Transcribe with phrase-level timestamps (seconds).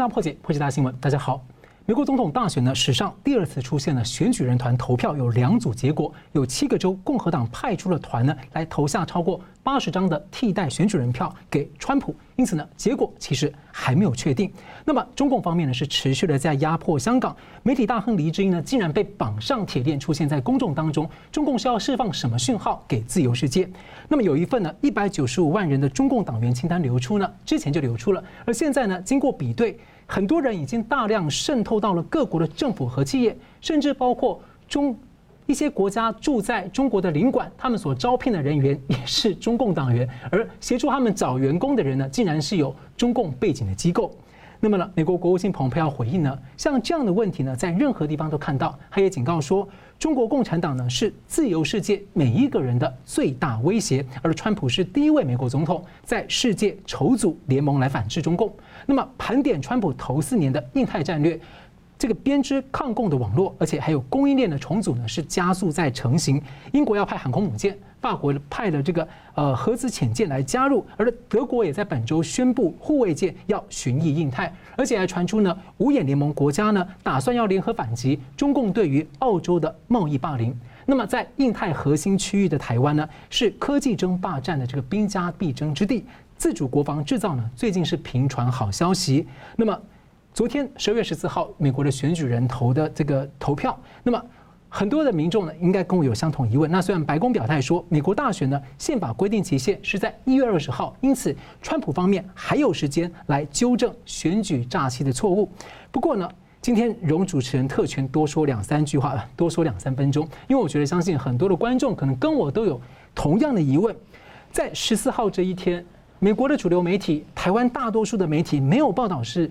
[0.00, 0.94] 大破解，破解大新闻。
[0.98, 1.44] 大家好，
[1.84, 14.50] 美国总统大选呢，史上第二次出现了选举人团投票有两组结果，有七个州共和党派出了团呢来投下超过八十张的替代选举人票给川普，因此呢，结果其实还没有确定。
[14.86, 23.68] 那么中共方面呢是持续的在压迫香港，媒体大亨黎智英呢竟然被绑上铁链出现在公众当中，中共是要释放什么讯号给自由世界？
[24.08, 29.78] 那么有一份呢一百九十五万人的中共党员清单流出呢，之前就流出了，而现在呢经过比对，
[30.10, 34.98] 很多人已经大量渗透到了各国的政府和企业，甚至包括中
[35.46, 44.12] 一些国家驻在中国的领馆，他们所招聘的人员也是中共党员，而协助他们找员工的人呢，竟然是有中共背景的机构。
[44.58, 48.76] 那么呢，美国国务卿蓬佩奥回应呢，像这样的问题呢，在任何地方都看到。
[48.90, 58.52] 他也警告说，中国共产党呢是自由世界每一个人的最大威胁，而川普是第一位美国总统在世界筹组联盟来反制中共。
[58.86, 61.38] 那么盘点川普头四年的印太战略。
[61.98, 66.40] 这个编织抗共的网络，而且还有供应链的重组呢，是加速在成型。
[66.72, 80.58] 英国要派航空母舰，法国派了这个呃核子潜舰来加入，而德国也在本周宣布护卫舰要巡弋印太，而且还传出呢五眼联盟国家呢打算要联合反击中共对于澳洲的贸易霸凌。
[80.90, 86.04] 那么在印太核心区域的台湾呢，是科技争霸战的这个兵家必争之地，
[86.36, 89.26] 自主国防制造呢最近是频传好消息。
[89.56, 89.80] 那么。
[90.32, 94.24] 昨天十二月十四号，美国的选举人投的这个投票，那么
[94.68, 96.70] 很多的民众呢，应该跟我有相同疑问。
[96.70, 105.50] 那虽然白宫表态说，美国大选呢，宪法规定期限是在一月二十号，因此川普方面还有时间来纠正选举诈欺的错误。
[105.90, 106.30] 不过呢，
[106.62, 112.78] 今天容主持人特权多说两三句话，多说两三分钟，因为我觉得相信很多的观众可能跟我都有
[113.14, 113.96] 同样的疑问。
[114.52, 115.82] 在十四号这一天，
[116.18, 119.50] 美国的主流媒体，台湾大多数的媒体没有报道是。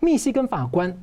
[0.00, 0.96] 密西根法官，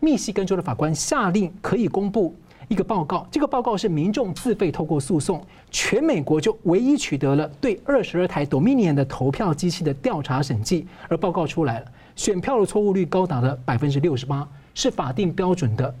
[0.00, 2.34] 密西根州的法官下令可以公布
[2.66, 3.24] 一个报告。
[3.30, 11.86] 这个报告是民众自费透过诉讼，全美国就唯一取得了对二十二台 Dominion 的投票机器的调查审计，而报告出来了，
[12.16, 15.92] 选票的错误率高达了百分之六十八，是法定标准的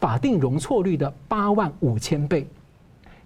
[0.00, 2.44] 法定容错率的八万五千倍。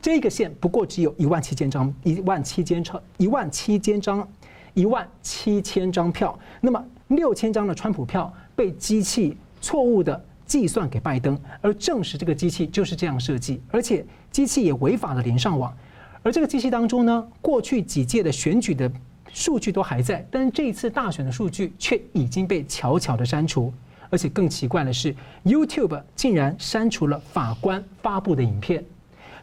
[0.02, 4.28] 这个县不过只有一万七千张，一万七千张，一万七千张，
[4.74, 6.38] 一万七千张票。
[6.60, 6.84] 那么。
[7.08, 15.74] 六千张的川普票被机器错误的计算给拜登，而证实这个机器就是这样设计，而且机器也违法的连上网。
[16.22, 18.92] 而这个机器当中呢，过去几届的选举的
[19.32, 23.72] 数据都还在，但是这一次大选的数据却已经被悄悄的删除。
[24.10, 25.14] 而且更奇怪的是
[25.44, 28.84] ，YouTube 竟然删除了法官发布的影片。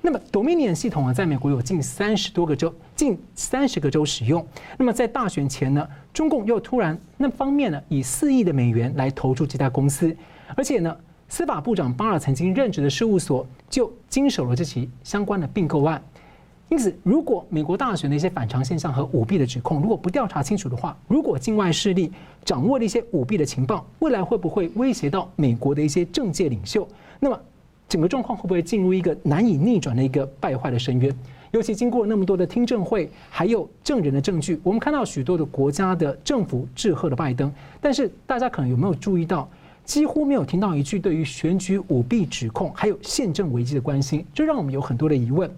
[0.02, 4.46] 那么 Dominion 系统啊，在美国有近三十多个州，近三十个州使用。
[4.78, 10.16] 那么在大选前呢，中共又突然那方面呢，以四亿的美元来投注这家公司，
[10.56, 10.96] 而且呢，
[11.28, 16.00] 司法部长巴尔曾经任职的事务所就经手了这起相关的并购案。
[16.70, 22.12] 因此，如果美国大选的一些反常现象和舞弊的指控，如果不调查清楚的话，如果境外势力
[22.44, 26.88] 掌握了一些舞弊的情报，未来会不会威胁到美国的一些政界领袖？
[27.20, 27.40] 那么？
[27.88, 31.16] 整个状况会不会进入一个难以逆转的一个败坏的深渊？
[31.52, 37.50] 尤其经过那么多的听证会，还有证人的证据，我们看到许多的国家的政府致贺了拜登，
[37.80, 39.48] 但是大家可能有没有注意到，
[39.84, 45.50] 几乎没有听到一句对于选举舞弊指控还有宪政危机的关心，这让我们有很多的疑问。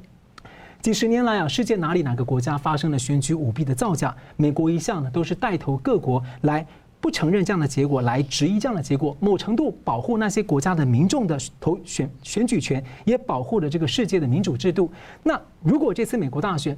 [0.82, 4.16] 几十年来啊，世界哪里哪个国家发生了选举舞弊的造假？
[4.36, 6.66] 美国一向呢都是带头各国来。
[7.00, 14.92] 不承认这样的结果，来质疑这样的结果，某程度保护那些国家的民众的投选选举权，也保护了这个世界的民主制度。
[15.22, 16.76] 那如果这次美国大选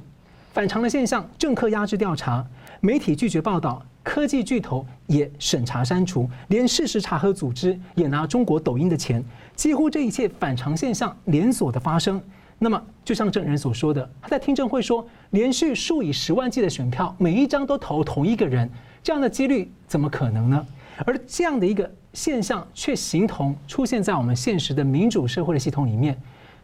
[0.52, 2.46] 反常的现象，政客压制调查，
[2.80, 9.24] 媒体拒绝报道，科技巨头也审查删除，连事实查核组织也拿中国抖音的钱，
[9.56, 12.20] 几乎这一切反常现象连锁的发生。
[12.62, 18.70] 那么，就像证人所说的，他在听证会说，连续数以十万计的选票，每一张都投同一个人。
[19.02, 20.66] 这样的几率怎么可能呢？
[21.06, 26.14] 而这样的一个现象却形同出现在我们现实的民主社会的系统里面，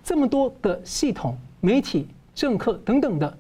[0.04, 3.38] 这么多的系统、媒体、政客等等的，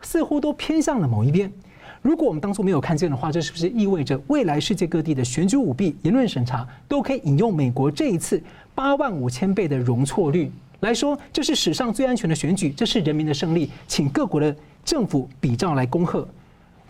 [0.00, 1.52] 似乎都偏向了某一边。
[2.00, 8.42] 如果我们当初没有看见的话，这是不是意味着未来世界各地的选举舞弊、言论审查都可以引用美国这一次
[8.74, 10.50] 八万五千倍的容错率
[10.80, 14.54] 来说，这是史上最安全的选举，这是人民的胜利，请各国的
[14.84, 16.26] 政府比照来恭贺。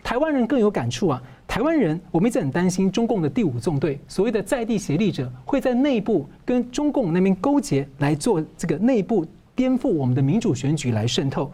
[0.03, 1.21] 台湾人更有感触啊！
[1.47, 11.51] 台湾人，我们一直很担心中共的第五纵队，所谓的在地协力者，会在内部跟中共那边勾结来做这个内部颠覆我们的民主选举来渗透。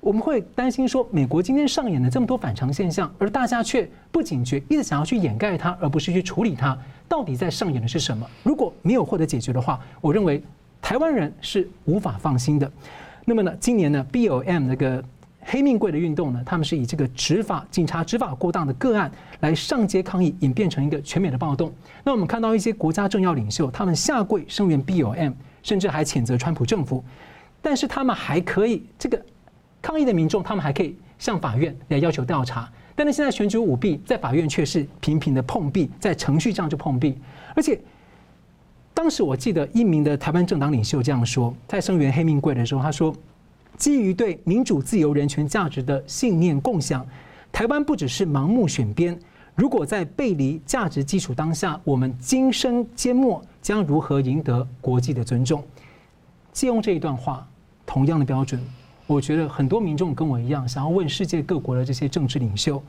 [0.00, 6.76] 我们会担心说，美国今天上演了这么多反常现象，而大家却不警觉，一直想要去掩盖它，而不是去处理它。
[7.08, 8.26] 到底在上演的是什么？
[8.42, 10.42] 如果没有获得解决的话，我认为
[10.82, 12.70] 台湾人是无法放心的。
[13.24, 15.02] 那么呢，今年呢，B O M 那个
[15.40, 21.72] 黑命贵的运动呢，他们是以这个执法警察执法过当的个案来上街抗议，演变成一个全美的暴动。
[22.04, 25.32] 那我们看到一些国家政要领袖，他们下跪声援 B O M，
[25.62, 27.02] 甚至还谴责川普政府，
[27.62, 29.18] 但是他们还可以这个。
[29.80, 37.18] 抗议的民众，他们还可以向法院来要求调查，但是现在选举舞弊，在法院却是频频的碰壁，在程序上就碰壁。
[37.56, 37.76] 而且，
[38.94, 43.14] 当时我记得一名的台湾政党领袖这样说，在声援黑命贵的时候，他说
[43.76, 47.04] ：“基于对民主、自由、人权价值的信念共享，
[47.50, 49.18] 台湾不只是盲目选边，
[49.54, 55.64] 如果在背离价值基础当下，我们今生缄默，将如何赢得国际的尊重？”
[56.52, 57.48] 借用这一段话，
[57.86, 58.60] 同样的标准。
[59.06, 62.80] 我觉得很多民众跟我一样，想要问世界各国的这些政治领袖：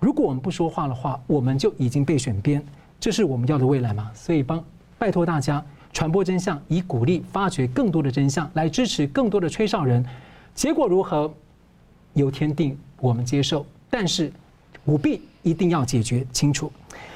[0.00, 2.64] 如果我们不说话的话，我们就已经被选边，
[2.98, 4.10] 这是我们要的未来吗？
[4.14, 4.62] 所以帮
[5.02, 5.60] 拜托大家
[5.92, 10.06] 传播真相，以鼓励发掘更多的真相，来支持更多的吹哨人。
[10.54, 11.28] 结果如何，
[12.12, 13.66] 由天定，我们接受。
[13.90, 14.32] 但是
[14.84, 16.70] 舞弊一定要解决清楚。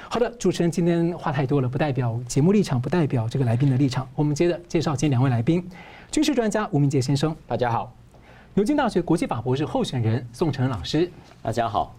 [0.09, 4.05] 好的，主持人今天话太多了，不代表节目立场，不代表这个来宾的立场。
[4.17, 5.65] 我们接着介绍今天两位来宾：
[6.11, 7.95] 军事专家吴明杰先生，大家好。
[8.55, 11.09] 牛津大学国际法博士候选人宋晨老师，
[11.41, 11.95] 大家好。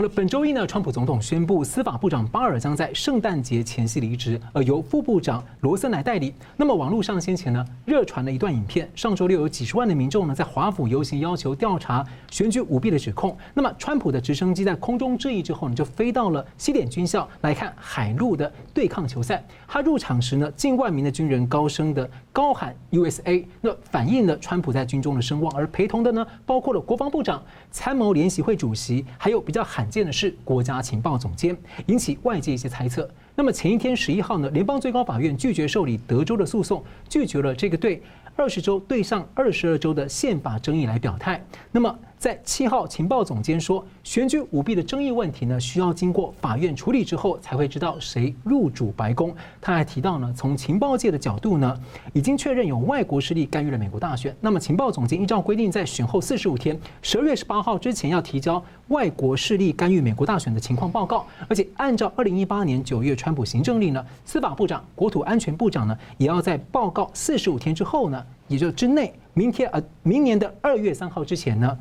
[0.00, 6.32] 好了，本周一呢，川普总统宣布，司法部长巴尔将在圣诞节前夕离职，而由副部长罗森来代理。
[6.56, 13.36] 那么，网络上先前呢热传了一段影片，上周六有几十万的民众呢在华府游行，要求调查选举舞弊的指控。
[13.52, 19.44] 那么，川普的直升机在空中致意之后呢，就飞到了西点军校来看海陆的对抗球赛。
[19.68, 25.54] 他入场时呢，近万名的军人高声的高喊 USA，那反映了川普在军中的声望。
[25.54, 31.56] 而陪同的呢，包括了国防部长、参谋联席会主席，还有比较罕见的是国家情报总监，
[31.86, 33.10] 引起外界一些猜测。
[33.34, 38.02] 那么前一天十一号呢，联邦最高法院拒绝受理德州的诉讼，拒绝了这个对
[38.36, 41.44] 二十州对上二十二州的宪法争议来表态。
[41.72, 41.98] 那么。
[42.20, 49.34] 在七号，情报总监说，选举舞弊的争议问题呢，需要经过法院处理之后，才会知道谁入主白宫。
[49.58, 51.74] 他还提到呢，从情报界的角度呢，
[52.12, 54.36] 已经确认有外国势力干预了美国大选。
[54.38, 61.26] 那么，情报总监依照规定，在选后四十五天，十二月十八号之前要提交外国势力干预美国大选的情况报告。
[61.48, 71.78] 而且，按照二零一八年九月川普行政令呢，司法部长、国土安全部长呢，也要在报告四十五天之后呢，也就之内，明天呃，明年的二月三号之前呢。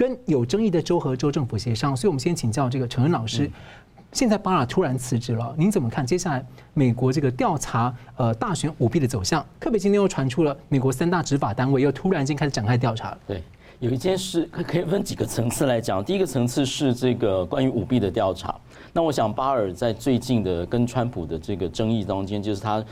[0.00, 3.50] 跟有争议的州和州政府协商，所以我们先请教这个陈恩老师。
[4.12, 6.42] 现在巴尔突然辞职了，您怎么看接下来
[6.72, 9.44] 美国这个调查呃大选舞弊的走向？
[9.60, 13.14] 特别今天又传出了美国三大执法单位又突然间开始展开调查。
[13.26, 13.42] 对，
[13.78, 16.02] 有一件事可以分几个层次来讲。
[16.02, 18.58] 第一个层次是这个关于舞弊的调查。
[18.92, 22.84] 那我想，巴尔在最近的跟川普的这个争议当中，就是他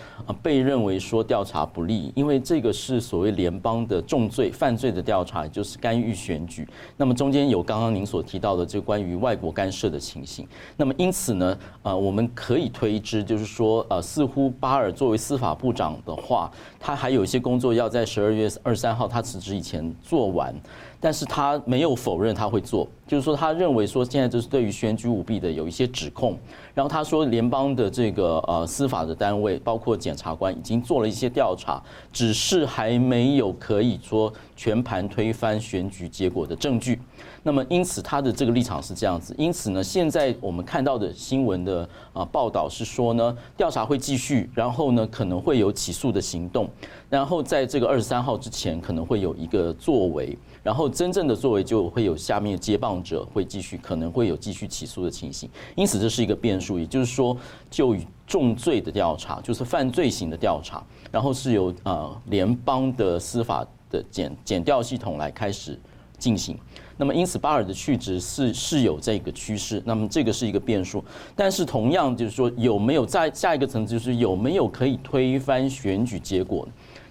[0.43, 6.69] 被认为说调查不力，因为这个是所谓联邦的重罪犯罪的调查，就是干预选举。
[6.97, 10.47] 那么中间有刚刚您所提到的这关于外国干涉的情形。
[10.77, 20.55] 那么因此呢，呃，我们可以推知，就是说，呃，似乎巴尔作为司法部长的话，他还有一些工作要在十二月二十三号他辞职以前做完。
[21.01, 26.37] 但是他没有否认他会做，就是说他认为说现在就是对于选举舞弊的有一些指控，
[26.75, 31.81] 然后他说联邦的这个呃司法的单位，包括检察官已经做了一些调查，
[32.13, 37.01] 只是还没有可以说全盘推翻选举结果的证据。
[37.45, 46.69] 那么因此他的这个立场是这样子，因此呢，现在我们看到的新闻的啊报道是说呢，调查会继续，然后呢可能会有起诉的行动，
[47.09, 50.37] 然后在这个二十三号之前可能会有一个作为。
[50.69, 56.79] 然后真正的作为就会有下面接棒者会继续，可能会有继续起诉的情形，因此这是一个变数。
[56.79, 57.35] 也就是说，
[57.71, 57.97] 就
[58.27, 65.81] 重罪的调查，就是犯罪型的调查，然后是由呃联邦的司法的检检调系统来开始
[66.19, 66.55] 进行。
[66.99, 71.03] 那么因此巴尔的去职是是有这个趋势，那么这个是一个变数。
[71.35, 76.69] 但是同样就是说，有没有在下一个层次，就是有没有可以推翻选举结果？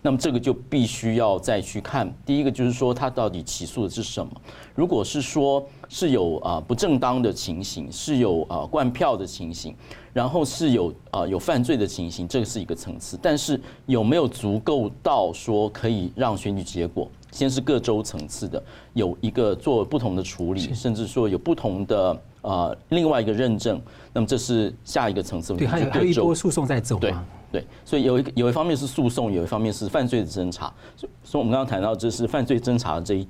[0.08, 4.32] 那么这个就必须要再去看，第一个就是说他到底起诉的是什么？
[4.74, 9.76] 如果是说是有啊不正当的情形，是有啊灌票的情形，
[10.14, 13.20] 然后是有啊有犯罪的情形，这个是一个层次。
[13.22, 23.82] 但是有没有足够到说可以让选举结果，先是各州层次的有一个做不同的处理，甚至说有不同的啊另外一个认证，
[24.14, 25.54] 那么这是下一个层次。
[25.54, 27.26] 对，还有还有一波诉讼在走嘛。
[27.58, 30.72] 对，所以有一个有一方面是诉讼，有一方面是犯罪的侦查。
[30.96, 33.28] 所以我们刚刚谈到，这是犯罪侦查的这一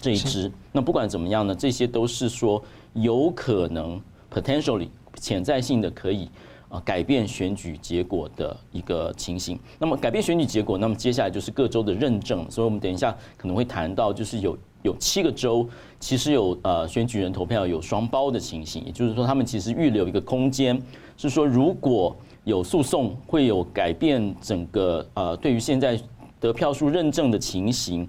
[0.00, 0.50] 这一支。
[0.72, 2.60] 那不管怎么样呢，这些都是说
[2.94, 4.00] 有可能
[4.32, 6.28] potentially 潜在性的可以
[6.68, 9.56] 啊改变选举结果的一个情形。
[9.78, 12.44] 那么改变选举结果，那么接下来就是各州的认证。
[12.50, 15.68] 所以我们等一下可能会谈到，就是有有七个州
[16.00, 20.80] 其实有呃选举人投票有双包的情形，也就是说他们其实预留一个空间，
[21.16, 22.16] 是说如果
[22.50, 25.98] 有诉讼会有改变整个呃对于现在
[26.38, 28.06] 得票数认证的情形。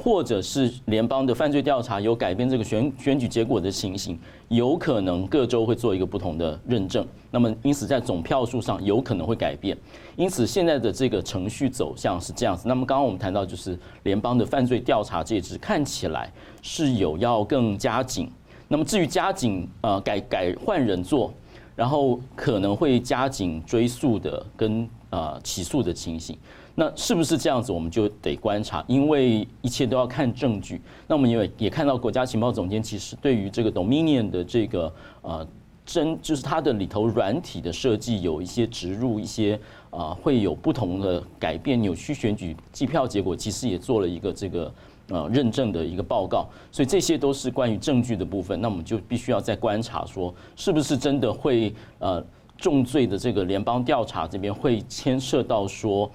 [0.00, 4.16] 或者是联邦的犯罪调查有改变这个选选举结果的情形，
[4.46, 7.04] 有可能各州会做一个不同的认证。
[7.32, 9.76] 那么因此在总票数上有可能会改变。
[10.14, 12.68] 因此现在的这个程序走向是这样子。
[12.68, 18.30] 那么刚刚我们谈到就是联邦的犯罪调查这支看起来是有要更加紧。
[18.68, 21.34] 那么至于加紧呃改改换人做，
[21.78, 26.36] 然后可能会加紧追诉的跟呃起诉的情形。
[26.74, 30.80] 那是不是这样子，我们就得观察，因为一切都要看证据。
[31.06, 34.92] 那我们也也看到国家情报总监其实对于这个 Dominion 的这个
[35.22, 35.46] 呃
[35.86, 39.58] 真，就是它的里头软体的设计有一些植入一些
[39.90, 44.72] 啊会有不同的改变，扭曲选举计票结果，其实也做了一个这个
[45.08, 46.48] 呃认证的一个报告。
[46.70, 48.60] 所以这些都是关于证据的部分。
[48.60, 52.24] 那我们就必须要再观察，说是不是真的会呃
[52.56, 56.10] 重罪的这个联邦调查这边会牵涉到说。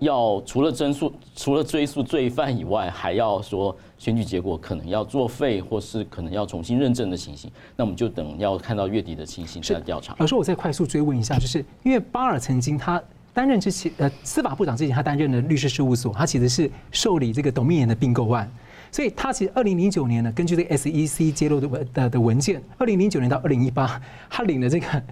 [0.00, 10.14] 要除了追诉，除了追诉罪犯以外，还要说选举结果可能要作废，或是可能要重新认证的情形，那我们就等要看到月底的情形再调查。
[10.18, 13.02] 老师，我再快速追问一下，就是因为巴尔曾经他
[13.36, 18.50] 担任之前呃司法部长之前，他担任的律师事务所，他其实是受理这个 Dominion 的并购案，
[18.90, 24.00] 所以他其实二零零九年呢，根据这个 SEC 揭露的文的的文件，二零零九年到二零一八，
[24.30, 25.02] 他领了这个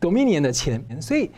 [0.00, 1.30] Dominion 的钱，所以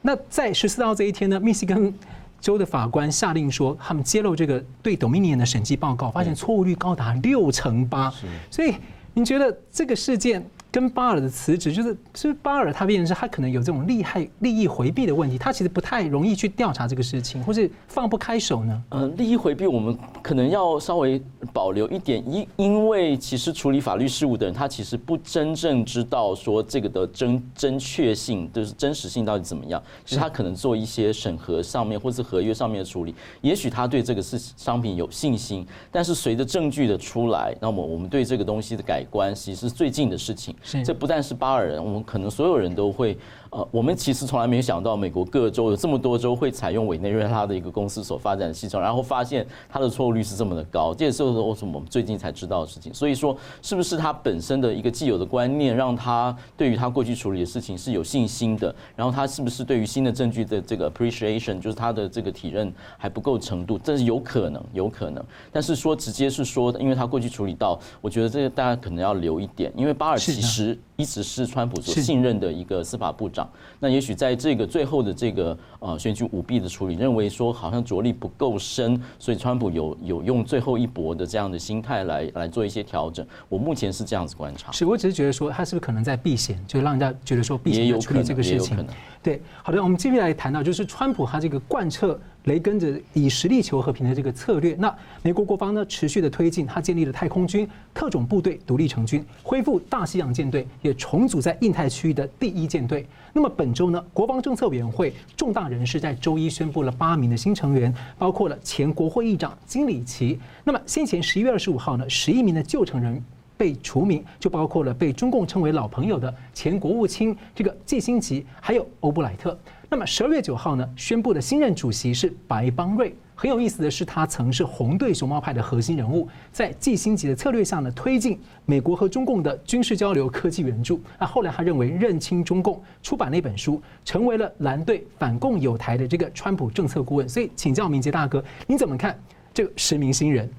[0.00, 1.92] 那在十四号这一天呢，密西根。
[2.40, 8.10] 州的法官下令说，他们揭露这个对 Dominion 的审计报告，发现错误率高达六成八。
[8.50, 8.74] 所以，
[9.14, 10.44] 您觉得这个事件？
[10.74, 18.82] 跟巴尔的辞职，就是是不是巴尔他变成是他可能有这种利害利益回避的问题，他其实不太容易去调查这个事情，或是放不开手呢？
[18.88, 29.80] 呃，利益回避我们可能要稍微保留一点，因因为其实处理法律事务的人，他其实不真正知道说这个的真真确性，就是真实性到底怎么样。
[30.04, 40.52] 其实他可能做一些审核上面或是合约上面的处理，也许他对这个是商品有信心，但是随着证据的出来，那么我们对这个东西的改观，其实是最近的事情。
[40.84, 43.16] 这不但是巴尔人，我们可能所有人都会。
[43.54, 52.92] 呃，我们其实从来没有想到，美国各州有这么多州会采用委内瑞拉的一个公司所发展的系统，然后发现它的错误率是这么的高，这也是为什么我们最近才知道的事情。
[52.92, 58.74] 所以说，是不是他本身的一个既有的观念，让他对于他过去处理的事情是有信心的？
[58.96, 63.78] 然后他是不是对于新的证据的这个 appreciation，就是他的这个体认还不够程度？
[63.78, 65.24] 这是有可能，有可能。
[65.52, 73.43] 但是说直接是说，因为他过去处理到，我觉得这个大家可能要留一点，因为巴尔其实一直是川普所信任的一个司法部长。
[73.80, 83.26] 那也许在这个最后的这个呃选举舞弊的处理，认为说好像着力不够深，所以川普有有用最后一搏的这样的心态来来做一些调整。
[83.48, 84.72] 我目前是这样子观察。
[84.72, 88.86] 是，我只是觉得说他是不是可能在避险，就让人家觉得说避险处理这个事情。
[89.22, 92.18] 对，好的，我们继续来谈到就是川普他这个贯彻。
[92.44, 103.06] 雷根着以实力求和平的这个策略，那美国国防呢持续的推进，他建立了太空军、特种部队独立成军，恢复大西洋舰队，也重组在印太区域的第一舰队。
[103.32, 110.38] 那么本周呢，国防政策委员会重大人士在周一宣布了八名的新成员，包括了前国会议长金里奇。
[110.64, 113.24] 那么先前十一月二十五号呢，十一名的旧成员
[113.56, 119.58] 被除名，就包括了被中共称为老朋友的前国务卿这个季辛吉，还有欧布莱特。
[119.94, 123.14] 那么十二月九号呢，宣布的新任主席是白邦瑞。
[123.36, 128.36] 很有意思的是，他曾是红队熊猫派的核心人物，在季星级的策略下呢，推进
[128.66, 131.00] 美国和中共的军事交流、科技援助。
[131.16, 137.28] 那后来他认为认清中共，出版了一本书，成为了蓝队反共友台的这个川普政策顾问。
[137.28, 139.16] 所以，请教明杰大哥，你怎么看
[139.52, 140.50] 这个十名新人？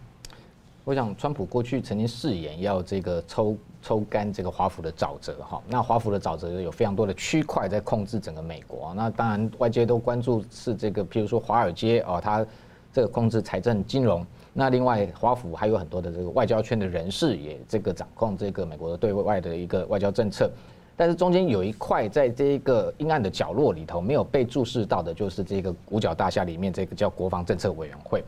[0.85, 5.61] 我想，川普过去曾经誓言要这个抽抽干这个华府的沼泽哈。
[5.67, 8.91] 那华府的沼泽有非常多的区块在控制整个美国。
[8.95, 12.43] 那当然，外界都关注是这个，譬如说华尔街啊，它
[12.91, 14.25] 这个控制财政金融。
[14.53, 20.49] 那另外，华府还有很多的这个外交圈的人士也这个掌控这个美国的对外的一个外交政策。
[20.97, 28.23] 但是中间有一块在这一个阴暗的角落里头没有被注视到的，就是这个五角大厦里面这个叫国防政策委员会。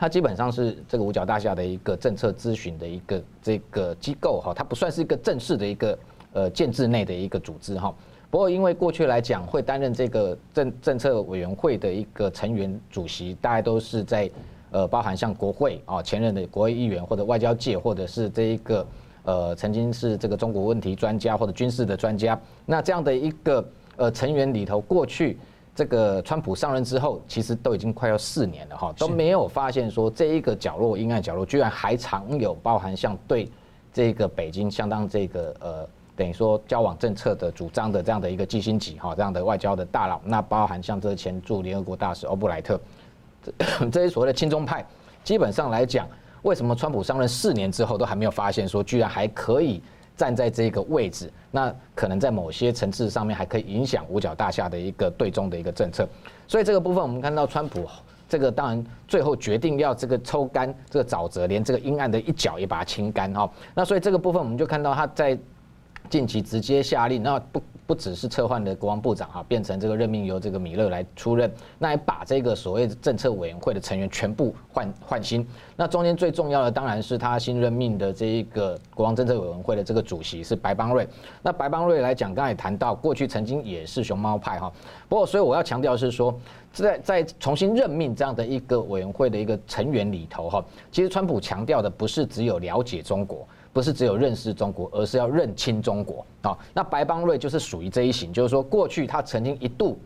[0.00, 5.98] 它基本上是这个五角大厦的一个政策咨询的一个这个机构哈，它不算是一个正式的一个
[6.32, 7.94] 呃建制内的一个组织哈。
[8.30, 14.30] 不过因为过去来讲，会担任这个政政策委员会的一个成员主席，大概都是在
[14.70, 18.86] 呃，包含像国会啊，前任的国会议员或者外交界，或者是这一个
[19.24, 23.62] 呃曾经是这个中国问题专家或者军事的专家，那这样的一个
[23.96, 25.38] 呃成员里头，过去
[25.80, 33.50] 这个川普上任之后，其实都已经快要四年了哈，都没有发现说这一个角落阴暗角落，居然还藏有包含像对
[33.90, 35.88] 这个北京相当这个呃。
[36.16, 42.78] 等于说交往政策的主张的这样的一个基辛格哈，这样的外交的大佬，那包含像这前驻联合国大使欧布莱特，
[43.42, 44.84] 这 这些所谓的亲中派，
[45.24, 46.06] 基本上来讲，
[46.42, 49.82] 为什么川普上任四年之后都还没有发现说居然还可以
[50.20, 51.32] 站在这个位置？
[51.50, 56.06] 那可能在某些层次上面还可以影响五角大厦的一个对中的一个政策。
[56.46, 57.86] 所以这个部分我们看到川普
[58.28, 63.50] 这个当然最后决定要这个抽干这个沼泽，连这个阴暗的一角也把它清干哈。
[63.74, 65.38] 那所以这个部分我们就看到他在。
[66.10, 75.46] 近期直接下令，那不不只是撤换的国防部长哈，变成这个任命由这个米勒来出任，那也把这个所谓政策委员会的成员全部换换新。
[75.76, 81.06] 那中间最重要的当然是他新任命的这一个国防政策委员会的这个主席是白邦瑞。
[81.42, 84.70] 那白邦瑞来讲，刚才也谈到过去曾经也是熊猫派哈，
[85.08, 86.36] 不过所以我要强调是说，
[86.72, 93.46] 在在重新任命这样的一个委员会的一个成员里头哈，其实川普强调的不是只有了解中国。
[93.72, 96.56] 不是只有认识中国，而是要认清中国啊。
[96.74, 99.98] 那白邦瑞就是属于这一型，就是说过去他曾经一度。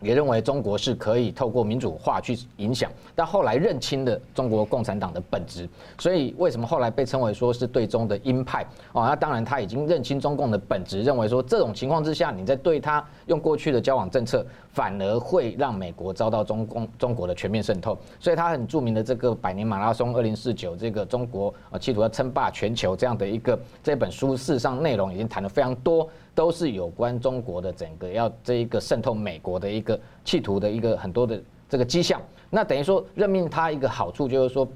[0.00, 8.64] 也认为中国是可以透过民主化去影响，但后来认清了中国共产党的本质，所以为什么后来被称为说是对中的鹰派？
[8.92, 14.46] 哦，那当然他已经认清中共的本质，认为说这种情况之下，你在对他用过去的交往政策，
[14.78, 17.98] 反而会让美国遭到中共中国的全面渗透。
[18.20, 26.08] 所以他很著名的这个百年马拉松二零四九，这个中国啊企图要称霸全球这样的一个这本书，事实上内容已经谈得非常多。
[26.32, 32.22] 都是有关中国的整个要这一个渗透美国的一个企图的一个很多的这个迹象。
[32.48, 34.68] 那等于说任命他一个好处就是说，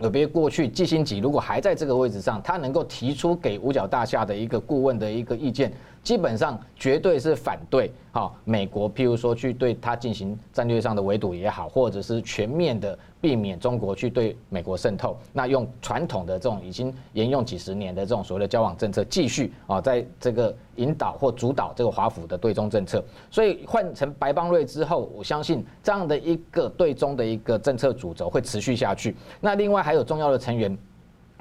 [0.00, 5.72] 有别过去基辛格如果还在这个位置上，他能够提出给五角大厦的一个顾问的一个意见。
[6.08, 23.04] 基本上绝对是反对哈美国，譬如说去对他进行战略上的围堵也好，或者是全面的避免中国去对美国渗透，那用传统的这种已经沿用几十年的这种所谓的交往政策继续啊，在这个引导或主导这个华府的对中政策。
[23.30, 29.14] 所以换成白邦瑞之后，我相信这样的一个对中的一个政策主轴会持续下去。
[29.42, 30.74] 那另外还有重要的成员。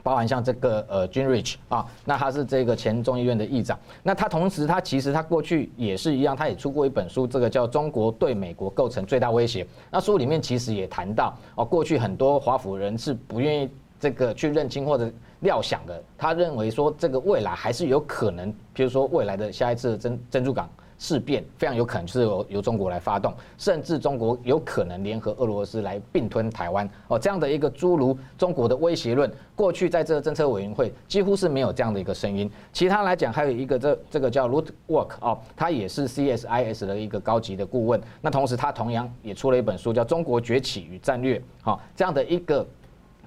[0.08, 9.66] 包含像这个呃 g i n r i c h 啊，那他是这个前众议院的议长，那他同时他其实他过去也是一样，他也出过一本书，这个叫《中国对美国构成最大威胁》。
[9.92, 20.70] 那书里面其实也谈到哦，过去很多华府人是不愿意这个去认清或者料想的，他认为说这个未来还是有可能，比如说未来的下一次的珍珍珠港。
[20.98, 32.50] 事变非常有可能是由由中国来发动，甚至中国有可能联合俄罗斯来并吞台湾哦，这样的一个诸如中国的威胁论，过去在这个政策委员会几乎是没有这样的一个声音。
[32.74, 38.02] 其他来讲，还有一个这这个叫 Ruth Wolk 哦，他也是 CSIS 的一个高级的顾问。
[38.22, 42.66] 那同时他同样也出了一本书，叫《中国崛起与战略》哈，这样的一个。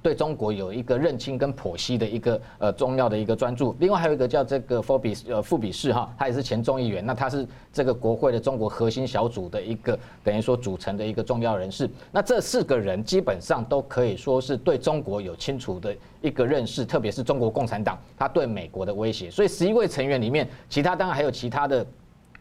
[0.02, 11.88] 对中国有一个认清跟剖析的一个呃重要的一个专注，另外还有一个叫这个富比呃富比士哈，他也是前众议员，那他是这个国会的中国核心小组的一个等于说组成的一个重要人士。
[12.10, 19.30] 那这四个人基本上都可以说是对中国有清楚的一个认识，特别是中国共产党他对美国的威胁。
[19.30, 21.86] 所以十一位成员里面，其他当然还有其他的，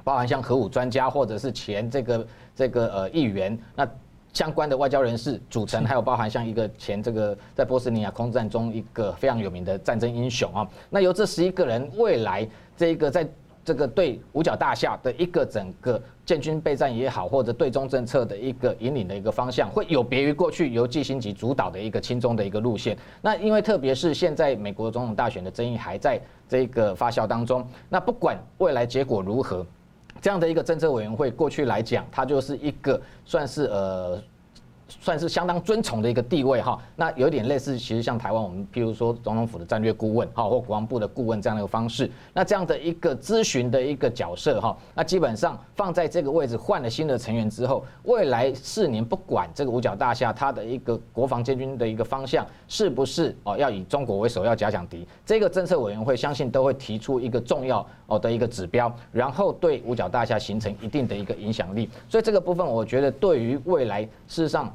[0.03, 3.85] 包含像核武专家或者是前这个这个呃议员那。
[4.33, 13.27] 相关的外交人士组成，还有包含像一个前这个在波斯尼亚空战中一个非常有名的战争英雄啊，那由这十一个人未来这一个在
[13.65, 22.97] 这个对五角大厦的一个整个建军备战也好，或者对中政策的一个引领的一个方向，会有别于过去由基辛格主导的一个亲中的一个路线。
[23.21, 29.65] 那因为特别是现在美国总统大选的争议还在这个发酵当中，那不管未来结果如何。
[30.21, 34.21] 这样的一个政策委员会，过去来讲，它就是一个算是呃。
[34.99, 64.73] 算是相当尊崇的一个地位哈，那有点类似，其实像台湾我们譬如说总统府的战略顾问哈，或国防部的顾问这样的一个方式，那这样的一个咨询的一个角色哈，那基本上放在这个位置换了新的成员之后，未来四年不管这个五角大厦它的一个国防建军的一个方向是不是哦要以中国为首要假想敌，这个政策委员会相信都会提出一个重要哦的一个指标，然后对五角大厦形成一定的一个影响力，所以这个部分我觉得对于未来事实上。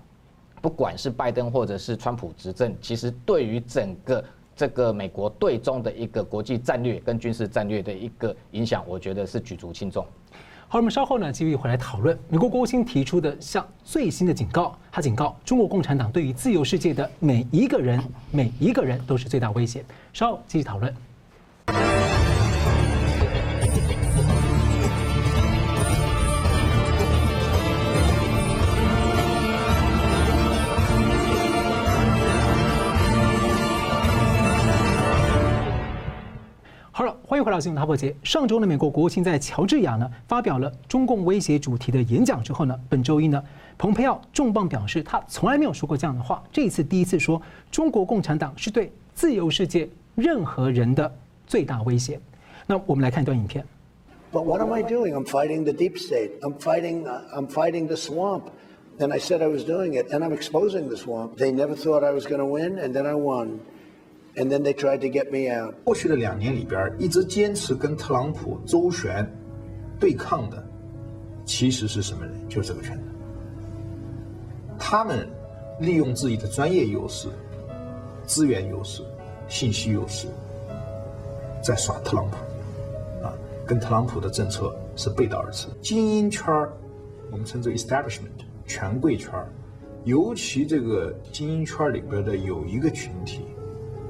[0.65, 4.25] 不管是拜登或者是川普执政，其实对于整个
[4.57, 10.07] 这个美国对中的一个国际战略跟军事战略的一个影响，我觉得是举足轻重。
[10.67, 19.85] 好，我们稍后呢继续回来讨论美国国务卿提出的像最新的警告，他警告中国共产党对于自由世界的每一个人，每一个人都是最大威胁。
[20.15, 20.91] 稍后继续讨论。
[37.45, 38.17] 回到新闻大破解。
[38.23, 43.43] 上周呢，美国国务卿在乔治亚呢发表了中共威胁主题的演讲之后呢，本周一呢，
[43.77, 51.15] 蓬佩奥重磅表示，他从来没有说过这样的话，这一次第一次说中国共产党是对自由世界任何人的
[51.47, 52.19] 最大威胁。
[52.67, 53.63] 那我们来看一段影片。
[54.33, 55.13] But what am I doing?
[55.13, 56.31] I'm fighting the deep state.
[56.41, 57.05] I'm fighting.
[57.05, 58.45] I'm fighting the swamp.
[58.99, 61.37] And I said I was doing it, and I'm exposing the swamp.
[61.37, 63.59] They never thought I was going to win, and then I won.
[64.37, 65.77] And then they tried to get me out.
[65.85, 69.25] 过去的两年里边，一直坚持跟特朗普周旋
[70.01, 70.61] 对抗的，
[71.45, 72.35] 其实是什么人？
[72.49, 73.05] 就是这个圈子。
[74.77, 75.29] 他们
[75.79, 77.29] 利用自己的专业优势、
[78.27, 79.05] 资源优势、
[79.47, 80.27] 信息优势，
[81.63, 82.37] 在耍特朗普，
[83.25, 83.33] 啊，
[83.65, 85.69] 跟特朗普的政策是背道而驰。
[85.81, 86.73] 精英圈儿，
[87.31, 89.47] 我们称之为 establishment，权贵圈儿，
[90.03, 93.45] 尤其这个精英圈里边的有一个群体。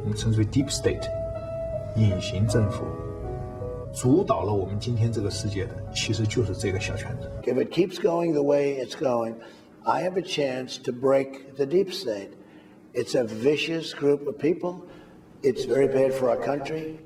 [0.05, 1.01] 我们称之为 deep state，
[1.97, 2.85] 隐形政府，
[3.95, 7.33] 主导了我们今天这个世界的，其实就是这个小圈子。
[7.45, 9.37] If it keeps going the way it's going,
[9.83, 12.29] I have a chance to break the deep state.
[12.93, 14.83] It's a vicious group of people.
[15.43, 16.97] It's very bad for our country.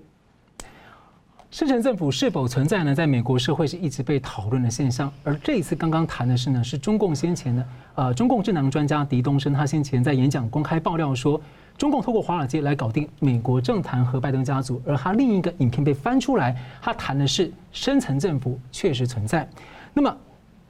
[1.52, 2.96] 深层政府是否存在呢？
[2.96, 5.11] 在美国社会是一直被讨论的现象。
[5.22, 11.40] 而这一次刚刚谈的是呢，是中共先前的呃，中共智囊专家狄东升，他先前在演讲公开爆料说。
[11.78, 19.48] 中共透过华尔街来搞定美国政坛和拜登家族，而他另一个影片被翻出来，他谈的是深层政府确实存在。
[19.94, 20.14] 那么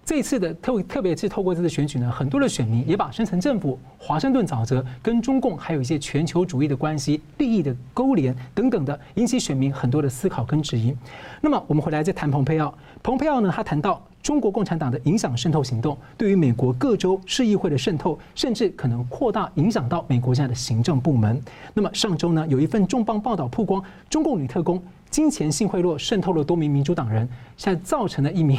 [0.09, 10.97] 这次的特特别是透过这次选举呢，很多的选民也把深层政府、华盛顿沼泽跟中共还有一些全球主义的关系、利益的勾连等等的，引起选民很多的思考跟质疑。
[11.42, 14.03] 那么我们回来再谈蓬佩奥，蓬佩奥呢，他谈到。
[14.21, 21.40] 中国共产党的影响渗透行动，对于美国各州市议会的渗透，甚至可能扩大影响到美国现在的行政部门。
[21.73, 28.59] 那么上周呢，有一份重磅报道曝光，中共女特工金钱性贿赂渗透了多名民主党人，现在造成了一名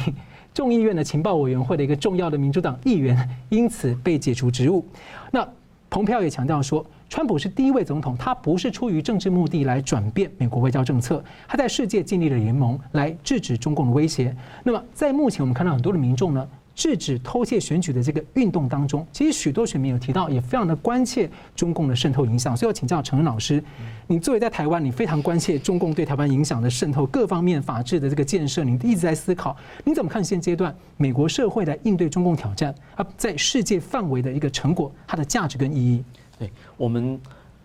[0.52, 4.84] 众议院的情报委员会的一个重要的民主党议员因此被解除职务。
[5.30, 5.46] 那
[5.88, 14.34] 蓬佩奥也强调说，川普是第一位总统，他不是出于政治目的来转变美国外交政策，他在世界建立了联盟来制止中共的威胁。
[14.62, 22.56] 那么，在目前我们看到很多的民众呢，制止偷窃选举的这个运动当中，其实许多选民有提到，也非常的关切中共的渗透影响。
[22.56, 23.62] 所以，我请教陈恩老师，
[24.06, 36.02] 你作为在台湾，你非常关切中共对台湾影响的渗透，各方面法治的这个建设，你一直在思考，你怎么看现阶段美国社会来应对中共挑战啊，在世界范围的一个成果，它的价值跟意义？
[36.38, 37.20] 对我们，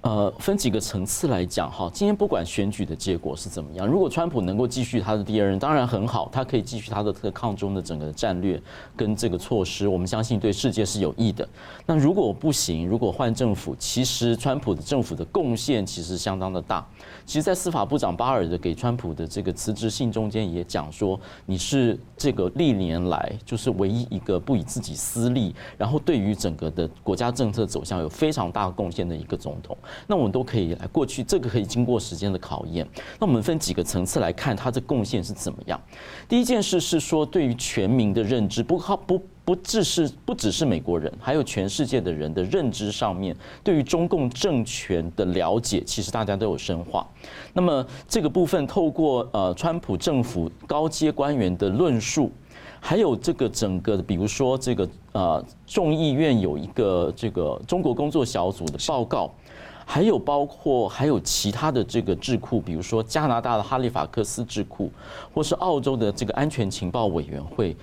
[0.06, 1.90] 呃，分几个层次来讲哈。
[1.92, 8.62] 今天不管选举的结果是怎么样，如果川普能够继续他的第二任，当然很好，他可以继续他的特抗中的整个战略
[8.96, 11.50] 跟这个措施，我们相信对世界是有益的。
[11.88, 16.88] 那如果不行，如果换政府，其实川普的政府的贡献其实相当的大。
[17.26, 29.76] 其实，在司法部长巴尔的给川普的这个辞职信中间也讲说，你是这个历年来就是唯一一个不以自己私利，然后对于整个的国家政策走向有非常大贡献的一个总统。
[30.08, 32.88] 那我们都可以来过去，这个可以经过时间的考验。
[33.20, 35.82] 那我们分几个层次来看它的贡献是怎么样。
[36.28, 39.22] 第一件事是说，对于全民的认知，不靠不。
[39.46, 47.08] 不只是不只是美国人，还有全世界的人的认知上面，对于中共政权的了解，其实大家都有深化。
[47.54, 52.32] 那么这个部分，透过呃川普政府高阶官员的论述，
[52.80, 59.32] 还有这个整个的，比如说这个呃众议院有一个这个中国工作小组的报告，
[59.86, 64.92] 还有包括还有其他的这个智库，比如说加拿大的哈利法克斯智库，
[65.34, 67.76] 或是澳洲的这个安全情报委员会。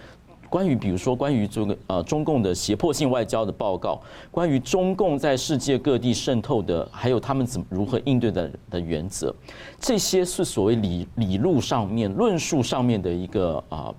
[0.51, 3.99] 关于比如说关于这个呃中共的胁迫性外交的报告，
[4.31, 9.35] 关于中共在世界各地渗透的，还有他们怎么如何应对的的原则，
[9.81, 13.95] 这些是所谓理理路上面论述上面的一个啊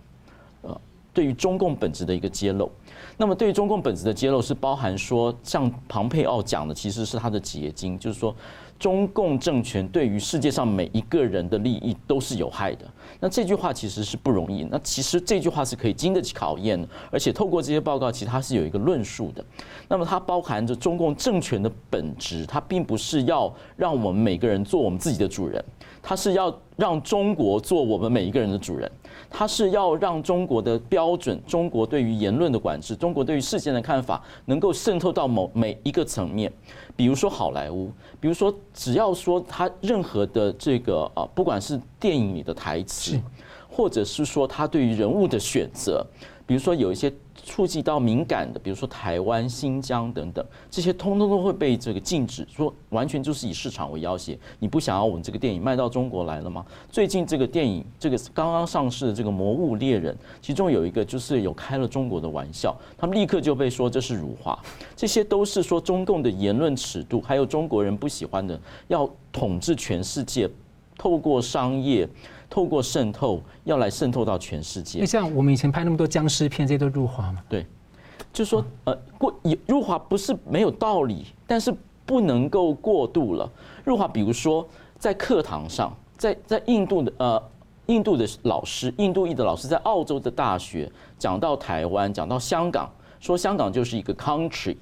[0.61, 2.69] 呃对于中共本质的一个揭露。
[3.17, 8.35] 那么对于中共本质的揭露是包含说，像庞佩奥讲的其实是他的结晶，就是说。
[8.79, 12.85] 中共政权对于世界上每一个人的利益都是有害的。
[13.17, 14.67] 那这句话其实是不容易。
[14.69, 19.45] 那其实这句话是可以经得起考验的，而且透过这些报告，其实它是有一个论述的。
[19.87, 25.63] 那么它包含着中共政权的本质，它并不是要让我们每个人做我们自己的主人，
[26.01, 28.89] 它是要让中国做我们每一个人的主人。
[29.29, 36.51] 他是要让中国的标准、中国对于言论的管制、中国对于事件的看法，能够渗透到某每一个层面。
[36.95, 43.19] 比如说好莱坞，比如说只要说他任何的这个啊，不管是电影里的台词，
[43.73, 46.05] 或者是说他对于人物的选择，
[46.45, 47.11] 比如说有一些。
[47.45, 54.39] 触及到敏感的，比如说台湾、新疆等等，这些通通都会被这个禁止，说完全就是以市场为要挟。
[54.59, 56.65] 你不想要我们这个电影卖到中国来了吗？
[56.89, 64.57] 最近这个电影，这个刚刚上市的这个《魔物猎人》，其中有一个就是有开了中国的玩笑，他们立刻就被说这是辱华。
[64.95, 68.57] 这些都是说中共的言论尺度，还有中国人不喜欢的，
[68.87, 70.49] 要统治全世界，
[70.97, 72.07] 透过商业。
[72.53, 74.99] 透过渗透，要来渗透到全世界。
[74.99, 77.41] 那像我们以前拍那么多僵尸片，这些都入华嘛？
[77.49, 77.65] 对，
[78.31, 79.33] 就说，呃，过
[79.65, 81.73] 入华不是没有道理，但是
[82.05, 83.51] 不能够过度了。
[83.83, 84.63] 入华，比如说
[84.99, 87.43] 在课堂上，在在印度的呃
[87.87, 92.87] 印度的老师，印度裔的老师在澳洲的大学讲到台湾，讲到香港，
[93.19, 94.77] 说香港就是一个 country。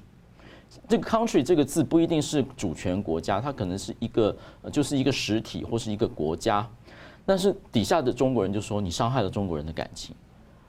[0.86, 4.36] 这个 country 这个字不一定是主权国家，它可能是一个
[4.70, 6.68] 就是一个实体或是一个国家。
[7.24, 10.14] 但是底下的中国人就说，你伤害了中国人的感情，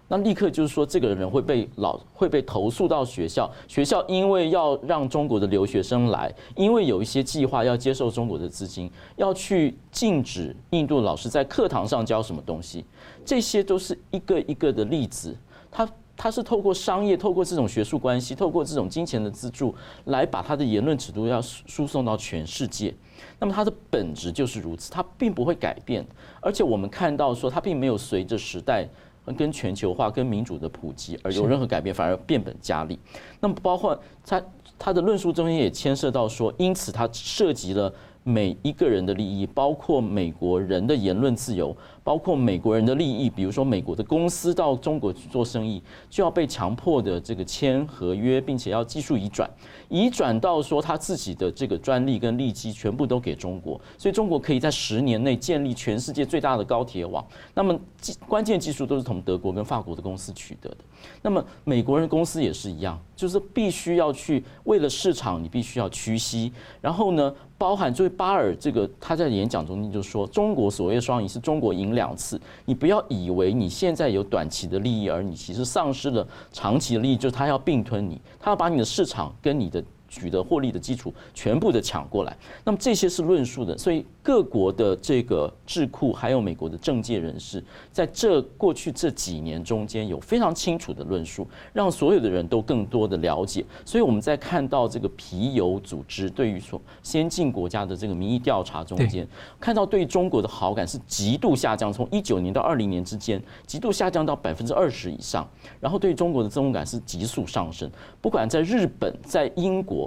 [0.07, 12.85] 那立刻就是说，这个人会被老会被投诉到学校，学校因为要让中国的留学生来，因为有一些计划要接受中国的资金，要去禁止印度老师在课堂上教什么东西，
[13.25, 15.35] 这些都是一个一个的例子，
[15.71, 15.87] 他。
[16.23, 22.95] 他是透过商业，透过这种学术关系，透过这种金钱的资助，来把他的言论尺度要输送到全世界。
[23.39, 26.05] 那么它的本质就是如此，它并不会改变。
[26.39, 28.88] 而且我们看到说，它并没有随着时代
[29.36, 32.97] 跟全球化、跟民主的普及而有任何改变，反而变本加厉。
[33.41, 34.41] 那么包括他
[34.79, 41.75] 他的论述中间也牵涉到说，因此它涉及了每一个人的利益，包括美国人的言论自由。
[42.05, 49.49] 包括美国人的利益，比如说美国的公司到中国去做生意，就要被强迫的这个签合约，并且要技术移转，
[49.88, 57.25] 移转到说他自己的这个专利跟利基全部都给中国，所以中国可以在十年内建立全世界最大的高铁网。
[57.53, 57.79] 那么
[58.27, 60.79] 关键技术都是从德国跟法国的公司取得的。
[61.21, 66.51] 那么美国人公司也是一样，就是必须要去为了市场，你必须要屈膝。
[66.81, 67.33] 然后呢，
[67.63, 71.95] 包含就是巴尔这个他在演讲中间就说，中国所谓双赢是中国赢。
[71.95, 79.82] 两次，你不要以为你现在有短期的利益，而你其实丧失了长期的利益，就是他要并吞你，他要把你的市场跟你的。
[80.13, 93.65] 取得获利的基础全部的抢过来，那么这些是论述的，所以各国的这个智库还有美国的政界人士，在这过去这几年中间有非常清楚的论述，让所有的人都更多的了解。
[93.84, 99.28] 所以我们在看到这个皮尤组织对于所先进国家的这个民意调查中间，
[99.60, 105.47] 看到对中国的好感是极度下降，从一九年到二零年之间极度下降到百分之二十以上，
[105.80, 107.89] 然后对中国的憎恶感是急速上升，
[108.21, 110.02] 不管在日本、在英国。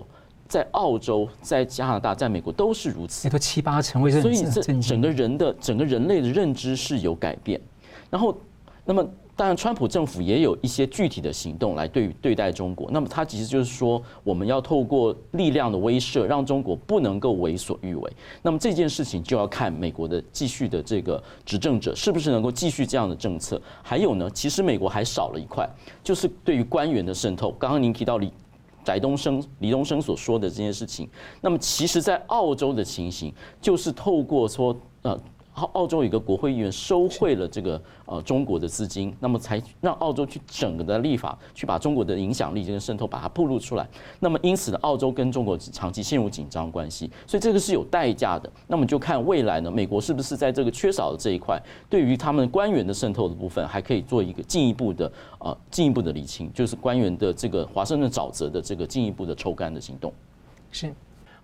[0.48, 7.60] 在澳洲、在加拿大、在美国都是如此，都七八成，所以这整个人的整个人类的认知是有改变。
[8.10, 8.36] 然后，
[8.84, 9.04] 那么
[9.34, 12.88] 当然，川普政府也有一些具体的行动来对对待中国。
[12.90, 18.12] 那么他其实就是说，我们要透过力量的威慑，让中国不能够为所欲为。
[18.40, 23.60] 那么这件事情就要看美国的继续的这个执政者是不是能够继续这样的政策。
[23.82, 25.68] 还有呢，其实美国还少了一块，
[26.02, 27.50] 就是对于官员的渗透。
[27.58, 28.32] 刚刚您提到李。
[28.86, 31.08] 翟东升、李东升所说的这件事情，
[31.40, 35.20] 那么其实，在澳洲的情形，就是透过说，呃。
[35.56, 43.88] 澳澳洲有一个国会议员收贿了这个呃中国的资金，那么才让澳洲去整个的立法，去把中国的影响力这个渗透把它暴露出来。
[44.20, 48.50] 那么因此呢，澳洲跟中国长期陷入紧张关系，所以这个是有代价的。
[48.66, 60.12] 那么就看未来呢，美国是不是在这个缺少的这一块，对于他们官员的渗透的部分，还可以做一个进一步的呃进一步的厘清，就是官员的这个华盛顿沼泽的这个进一步的抽干的行动。
[60.70, 60.94] 是。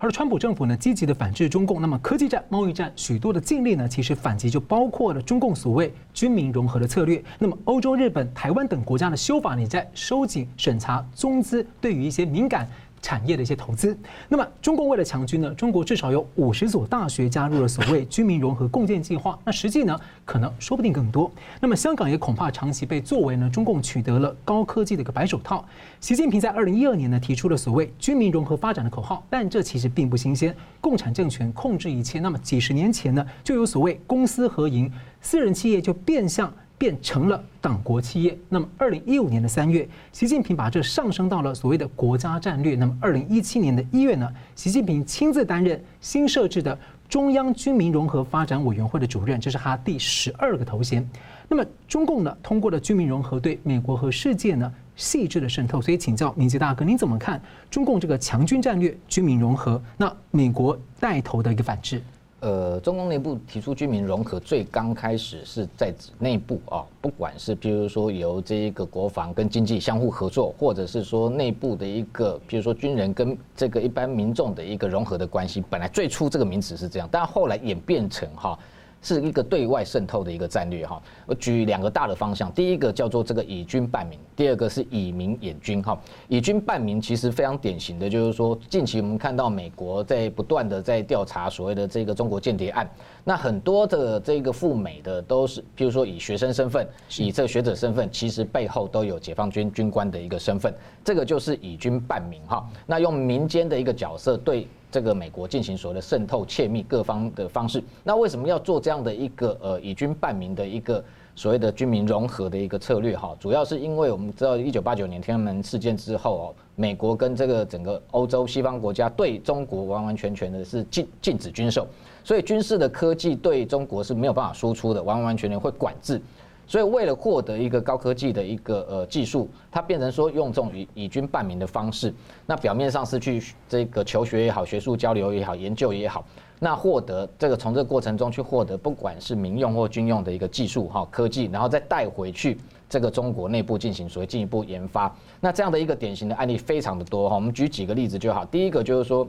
[0.03, 7.23] 而川普政府呢，积极的反制中共，那么科技战、贸易战，许多的禁令呢，其实反击就包括了中共所谓军民融合的策略。
[7.39, 12.67] 那么欧洲、日本、台湾等国家的修法，你在收紧审查中资，对于一些敏感
[13.03, 13.95] 产业的一些投资。
[14.29, 19.37] 那么中共为了强军呢，中国至少有五十所大学加入了所谓 军民融合共建计划。
[19.43, 21.29] 那实际呢，可能说不定更多。
[21.59, 25.63] 那么香港也恐怕长期被作为呢，中共取得了高科技的一个白手套。
[25.99, 30.55] 习近平在二零一二年呢提出了所谓军民融合发展的口号，但这其实并不新鲜。
[30.79, 34.89] 共产政权控制一切，那么几十年前呢就有所谓公私合营，
[35.21, 36.51] 私人企业就变相。
[36.83, 38.37] 变成了党国企业。
[38.49, 42.75] 那么，二零一五年的三月，习近平把这上升到了所谓的国家战略。
[42.75, 51.09] 那么，二零一七年的一月呢，习近平亲自担任新设置的中央军民融合发展委员会的主任，这是他第十二个头衔。
[51.47, 55.81] 那么，中共呢，通过了军民融合对美国和世界呢细致的渗透。
[55.81, 57.41] 所以，请教明杰大哥，您怎么看
[57.71, 59.81] 中共这个强军战略、军民融合？
[59.95, 62.01] 那美国带头的一个反制？
[62.43, 78.59] 呃，中共内部提出军民融合，最刚开始是在指内部啊，不管是譬如说由这一个国防跟经济相互合作，或者是说内部的一个，譬如说军人跟这个一般民众的一个融合的关系，本来最初这个名词是这样，但后来演变成哈。
[79.03, 85.99] 是一个对外渗透的一个战略哈，我举两个大的方向，第一个叫做这个以军办民，第二个是以民掩军哈。
[86.29, 92.89] 以军办民其实非常典型的就是说，近期我们看到美国在不断的在调查所谓的这个中国间谍案，
[93.25, 96.87] 那很多的这个赴美的都是，譬如说以学生身份，
[97.19, 102.65] 以这个学者身份，其实背后都有解放军军官的一个身份，这个就是以军办民哈。
[102.85, 104.65] 那用民间的一个角色对。
[104.93, 111.03] 这个美国进行所谓的渗透、窃密各方的方式，那为什么要做这样的一个呃以军犯民的一个
[111.35, 113.35] 所谓的军民融合的一个策略哈？
[113.39, 121.87] 主要是因为我们知道一九八九年天安门事件之后哦，美国跟这个整个欧洲西方国家对中国完完全全的是禁禁止军售，
[122.23, 126.21] 所以军事的科技对中国是没有办法输出的，完完全全会管制。
[126.65, 132.13] 所以，为了获得一个高科技的一个呃技术，它变成说用这种以以军办民的方式，
[132.45, 136.25] 那表面上是去这个求学也好，学术交流也好，研究也好，
[136.59, 142.57] 那获得这个从这个过程中去获得不管是民用或军用的一个技术哈科技，然后再带回去
[142.89, 145.13] 这个中国内部进行所谓进一步研发。
[145.41, 148.45] 那这样的一个典型的案例非常的多哈，我们举几个例子就好。
[148.45, 149.27] 第一个就是说，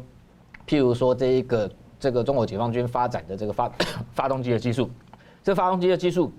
[0.69, 3.69] 譬如说这一个这个中国解放军发展的这个发
[4.15, 4.89] 发动机的技术，
[5.43, 6.33] 这发动机的技术。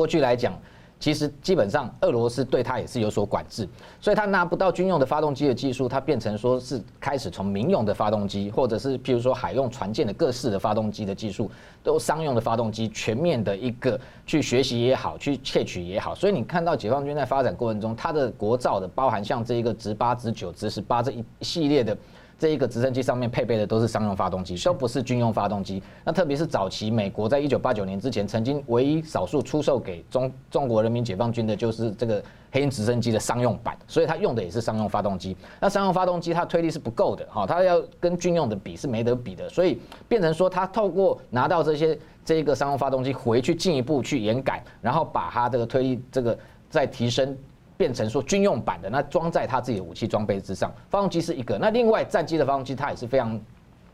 [0.00, 0.58] 过去来讲，
[0.98, 3.68] 其实基本上俄罗斯对它也是有所管制，
[4.00, 11.50] 所以它拿不到军用的发动机的技术，它变成说是开始从民用的发动机，或者是譬如说海用船舰的各式的发动机的技术，
[11.82, 16.14] 都商用的发动机全面的一个去学习也好，去窃取也好。
[16.14, 21.94] 所以你看到解放军在发展过程中，它的国造的包含像这一个直八、直九、直十八这一系列的。
[22.40, 25.82] 这一个直升机上面配备的都是商用发动机，都不是军用发动机。
[26.02, 35.36] 那特别是早期美国在一九八九年之前，曾经唯一少数出售给中中国人民解放军的就是这个黑鹰直升机的商用版，所以它用的也是商用发动机。
[35.60, 46.38] 那商用发动机它推力是不够的，哈，它要跟军用的比是没得比的，所以变成说它透过拿到这些这一个商用发动机回去进一步去延改，然后把它这个推力这个
[46.70, 47.36] 再提升。
[47.80, 51.56] 变成说军用版的，那装在他自己的武器装备之上，发动机是一个。
[51.56, 53.40] 那另外战机的发动机它也是非常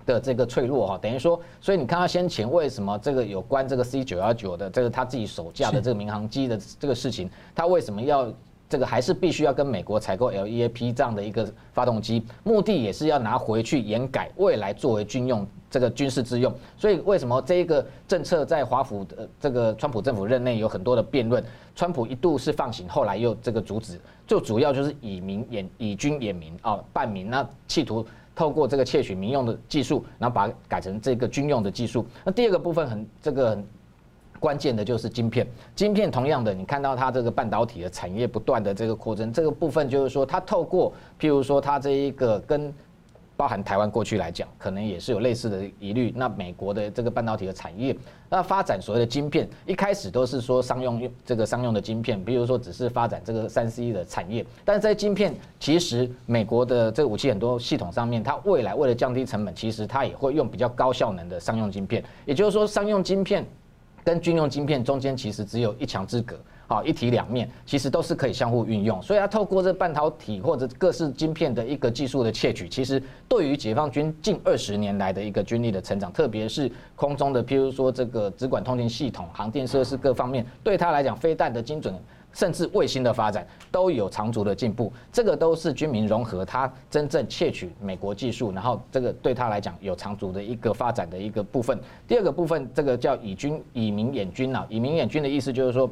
[0.04, 8.28] 的这个脆弱哈，等于说，所以你看他先前为什么这个有关这个 C 九幺九的这个他自己手架的这个民航机的这个事情，他为什么要？
[8.68, 16.52] 这个还是必须要跟美国采购 LEAP 这样的一个发动机，目的也是要拿回去研改，未来作为军用这个军事之用。
[16.76, 21.44] 所以为什么这一个政策在华府的这个川普政府任内有很多的辩论？
[21.74, 32.04] 川普一度是放行，后来又这个阻止，就主要就是以民掩以军掩民啊，办民，那企图透过这个窃取民用的技术，然后把它改成这个军用的技术。
[32.24, 33.62] 那第二个部分很这个。
[34.38, 42.72] 关键的就是晶片，晶片同样的，你看到它这个半导体的产业不断的这个扩增，这个部分就是说，它透过譬如说它这一个跟
[43.36, 46.10] 包含台湾过去来讲，可能也是有类似的疑虑。
[46.16, 47.94] 那美国的这个半导体的产业，
[48.30, 63.44] 那发展所谓的晶片，一开始都是说商用用这个商用的晶片，比如说只是发展这个三 C 的产业，但是在晶片其实美国的这个武器很多系统上面，它未来为了降低成本，其实它也会用比较高效能的商用晶片，也就是说商用晶片。
[64.06, 66.38] 跟军用晶片中间其实只有一墙之隔，
[66.68, 69.02] 好，一体两面，其实都是可以相互运用。
[69.02, 81.92] 所以它透过这半导体或者各式晶片的一个技术的窃取，其实对于解放军近二十年来的一个军力的成长，特别是空中的，譬如说这个直管通信系统、航电设施各方面，对它来讲，飞弹的精准。
[82.36, 91.80] 甚至卫星的发展都有长足的进步，这个都是军民融合，它真正窃取美国技术，然后这个对他来讲有长足的一个发展的一个部分。
[92.06, 95.90] 第二个部分，这个叫以军以民掩军啊，以民掩军的意思就是说，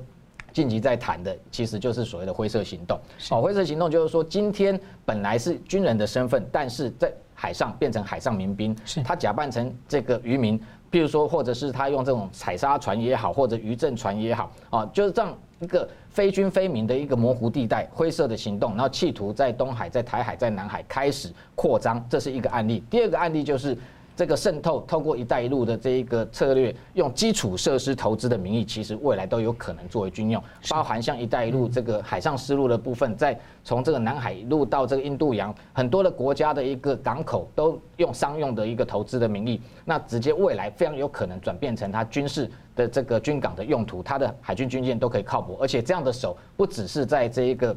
[0.53, 3.01] 晋级在谈的，其实就是所谓的灰色行动。
[3.31, 10.61] 哦，灰色行动就是说，今天本来是军人的身份，但是在海上变成海上民兵，他假扮成这个渔民，
[10.93, 22.83] 譬如说，或者是他用这种采砂船也好，或者渔政船也好，啊，就是这样一个非军非民的一个模糊地带、灰色的行动，然后企图在东海、在台海、在南海开始扩张，这是一个案例。
[22.89, 23.77] 第二个案例就是。
[24.17, 30.41] 这个渗透透过“一带一路”的这一个策略，用基础设施投资的名义，其实未来都有可能作为军用，
[30.71, 47.77] 包含像“一带一路”这个海上丝路的部分，在从这个南海一路到这个印度洋，很多的国家的一个港口都用商用的一个投资的名义，那直接未来非常有可能转变成它军事的这个军港的用途，它的海军军舰都可以靠泊，而且这样的手不只是在这一个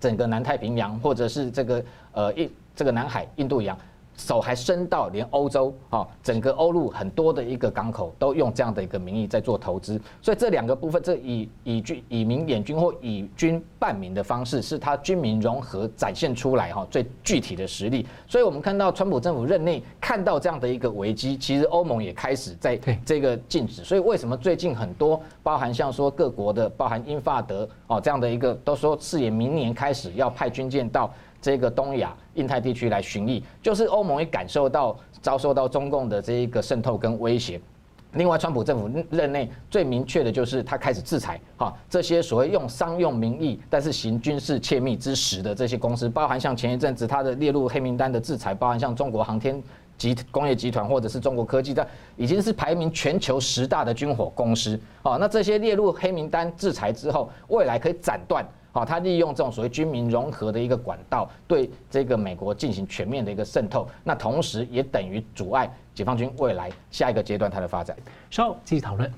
[0.00, 3.76] 整个南太平洋，或者是这个呃印这个南海、印度洋。
[4.16, 18.06] 手还伸到连欧洲啊，整个欧陆很多的一个港口都用这样的一个名义在做投资，所以这两个部分，这以以军以民掩军或以军办民的方式，是他军民融合展现出来哈最具体的实力。
[18.28, 23.82] 所以我们看到川普政府任内看到这样的一个危机，其实欧盟也开始在这个禁止。
[23.82, 31.12] 所以为什么最近很多包含像说各国的，包含英法德哦这样的一个都说誓言明年开始要派军舰到。
[31.42, 37.60] 这个东亚、印太地区来巡弋，就是欧盟也感受到遭受到中共的这一个渗透跟威胁。
[38.12, 49.60] 另外，川普政府任内最明确的就是他开始制裁哈这些所谓用商用名义但是行军事窃密之实的这些公司，包含像前一阵子他的列入黑名单的制裁，包含像中国航天
[49.96, 51.84] 集工业集团或者是中国科技，的
[52.16, 55.16] 已经是排名全球十大的军火公司啊。
[55.16, 58.46] 那这些列入黑名单制裁之后，未来可以斩断。
[58.74, 67.94] 好，他利用这种所谓军民融合的一个管道，对这个美国进行全面的一个渗透，那同时也等于阻碍解放军未来下一个阶段它的发展。
[68.30, 69.12] 稍后继续讨论。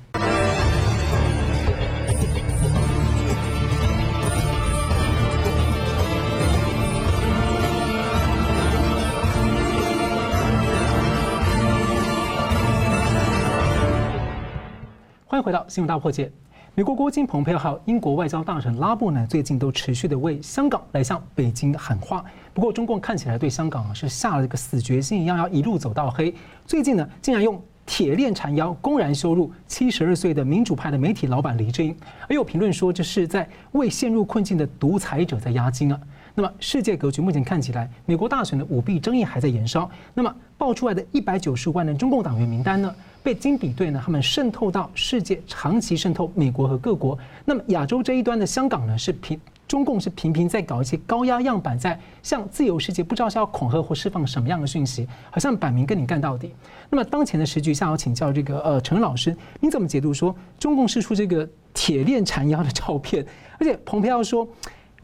[15.26, 16.30] 欢迎回到新闻大破解。
[16.76, 22.24] 美国国务卿蓬佩奥还有英国外交大臣拉布呢，最近都持续的为香港来向北京喊话。
[22.52, 26.34] 不过，中共看起来对香港是下了一个死决心一样，要一路走到黑。
[26.66, 31.96] 最近呢，竟然用铁链缠腰，公然羞辱七十二岁的民主派的媒体老板黎智英，
[32.28, 36.00] 而有评论说这是在为陷入困境的独裁者在压惊啊。
[36.36, 39.88] 那么，世界格局目前看起来，美国大选的舞弊争议还在延烧。
[40.14, 42.92] 那么，爆出来的一百九十五万人中共党员名单呢？
[43.22, 47.16] 被金比对呢，他们渗透到世界，长期渗透美国和各国。
[47.44, 56.52] 那么亚洲这一端的香港呢，是频中共是频频在搞一些高压样板，在向自由世界不知道是要恐吓或释放什么样的讯息，好像摆明跟你干到底。
[56.90, 63.24] 那么当前的时局下，要请教这个呃陈老师，你怎么解读说中共释出这个铁链缠腰的照片？
[63.60, 64.46] 而且蓬佩奥说。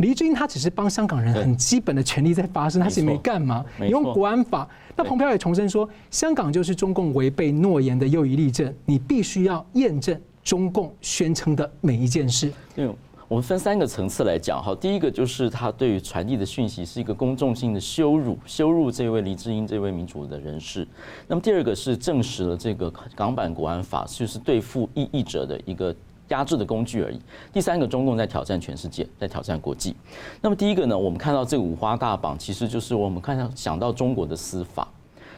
[0.00, 3.62] 黎智英他只是帮香港人很基本的权利在发声，他是没干嘛。
[3.78, 12.50] 你用国安法，那蓬佩奥也重申说，香港就是中共违背诺言的又一例证，你必须要验证中共宣称的每一件事。
[12.74, 12.88] 对，
[13.28, 14.74] 我们分三个层次来讲哈。
[14.74, 20.88] 第一个就是他对于传递的讯息是一个公众性的羞辱，羞辱这位黎智英这位民主的人士。
[21.28, 25.94] 那么第二个是证实了这个港版国安法就是对付异议者的一个。
[26.30, 27.20] 压制的工具而已。
[27.52, 29.94] 第三个，中共在挑战全世界，在挑战国际。
[30.40, 34.88] 那么第一个呢，我们看到这个五花大绑，其实就是我们看到想到中国的司法，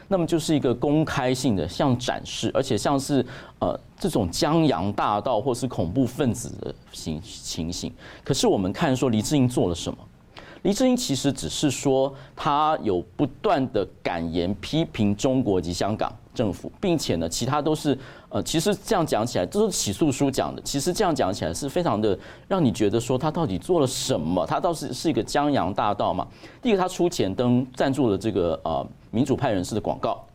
[0.07, 3.25] 那么就是一个公开性的，像展示，而且像是
[3.59, 7.91] 呃这种江洋大盗或是恐怖分子的情情形。
[8.23, 9.97] 可是我们看说黎智英做了什么？
[10.61, 17.97] 黎智英其实只是说他有不断的敢言批评中国及香港政府，并且呢，其他都是。
[18.29, 20.59] 呃，其实这样讲起来，都是起诉书讲的。
[20.63, 22.17] 其实这样讲起来是非常的
[22.47, 24.43] 让你觉得说他到底做了什么？
[24.43, 26.27] 他倒是是一个江洋大盗嘛。
[26.59, 30.25] 第一个，他出钱登赞助了这个呃民主派人士的广告。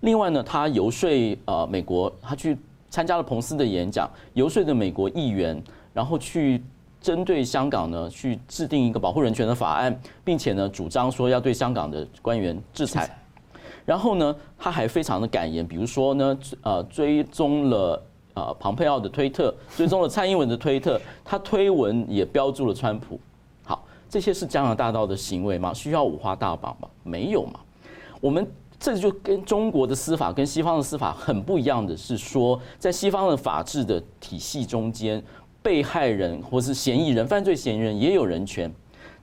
[0.00, 1.08] 另外呢，他游说
[1.46, 2.54] 呃美国，他去
[2.90, 5.58] 参加了彭斯的演讲，游说的美国议员，
[5.94, 6.62] 然后去
[7.00, 13.17] 针对香港呢去制定一个保护人权的法案，并且呢主张说要对香港的官员制裁。
[13.88, 18.02] 然后呢，他还非常的敢言，比如说呢，呃，追踪了
[18.34, 23.18] 呃庞佩奥的推特，追踪了蔡英文的推特，他推文也标注了川普。
[23.64, 25.72] 好，这些是江洋大盗的行为吗？
[25.72, 26.86] 需要五花大绑吗？
[27.02, 27.60] 没有嘛。
[28.20, 28.46] 我们
[28.78, 35.24] 这就跟中国的司法跟西方的司法很不一样的是说，在西方的法治的体系中间，
[35.62, 38.70] 被害人或是嫌疑人、犯罪嫌疑人也有人权，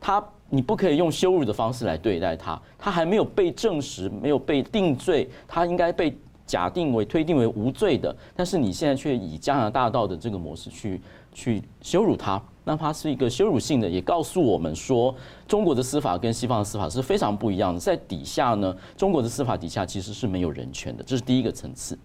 [0.02, 0.28] 他。
[0.50, 6.16] 你不可以用羞辱的方式来对待他，他还没有被证实，没有被定罪，他应该被
[6.46, 11.02] 假定为推定为无罪的，但是你现在却以加拿大道的这个模式去
[11.34, 15.14] 去羞辱他，那他是一个羞辱性的，也告诉我们说，
[15.48, 17.80] 中国的司法跟西方的司法是非常不一样的。
[17.80, 21.98] 在底下呢，中国的司法底下其实是没有人权的，这是第一个层次。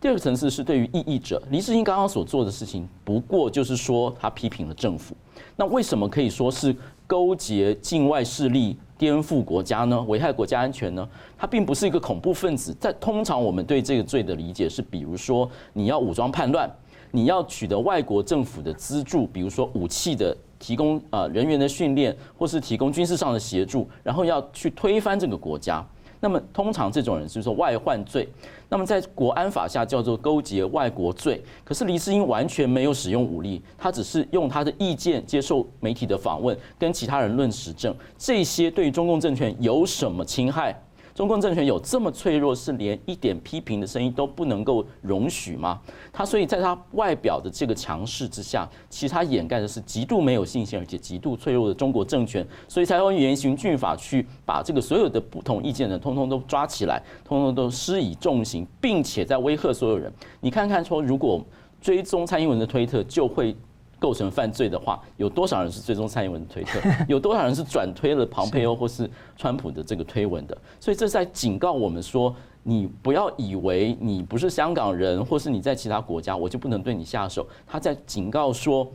[0.00, 5.16] 第二个层次是对于异议者，黎智英刚刚所做的事情，不过就是说他批评了政府。
[5.56, 6.76] 那为什么可以说是
[7.08, 8.76] 勾结境外势力？
[8.98, 10.04] 颠覆国家呢？
[10.08, 11.08] 危害国家安全呢？
[11.38, 12.76] 他并不是一个恐怖分子。
[12.80, 16.68] 在通常我们对这个罪的理解是，比如说你要武装叛乱，
[17.12, 25.86] 你要取得外国政府的资助，比如说武器的提供啊，人员的训练，或是提供军事上的协助，然后要去推翻这个国家。
[26.20, 28.28] 那么通常这种人就是说外患罪，
[28.68, 31.42] 那么在国安法下叫做勾结外国罪。
[31.64, 37.94] 可是黎智英完全没有使用武力，他只是用他的意见接受媒体的访问，跟其他人论实证。
[38.16, 40.74] 这些对中共政权有什么侵害？
[41.18, 45.80] 中共政权有这么脆弱，是连一点批评的声音都不能够容许吗？
[46.12, 60.12] 他所以在他外表的这个强势之下，其实他掩盖的是极度没有信心而且极度脆弱的中国政权，所以才会严刑峻法去把这个所有的不同意见的通通都抓起来，通通都施以重刑，并且在威吓所有人。
[60.40, 61.44] 你看看说，如果
[61.80, 63.56] 追踪蔡英文的推特，就会。
[63.98, 66.80] 构成犯罪的话，有多少人是追踪蔡英文的推特？
[67.08, 70.56] 有多少人是转推了庞佩欧或是川普的这个推文的？
[70.78, 77.46] 所以这是在警告我们说，你不要以为你不是香港人，或是你在其他国家，我就不能对你下手。
[77.66, 78.86] 他在警告说，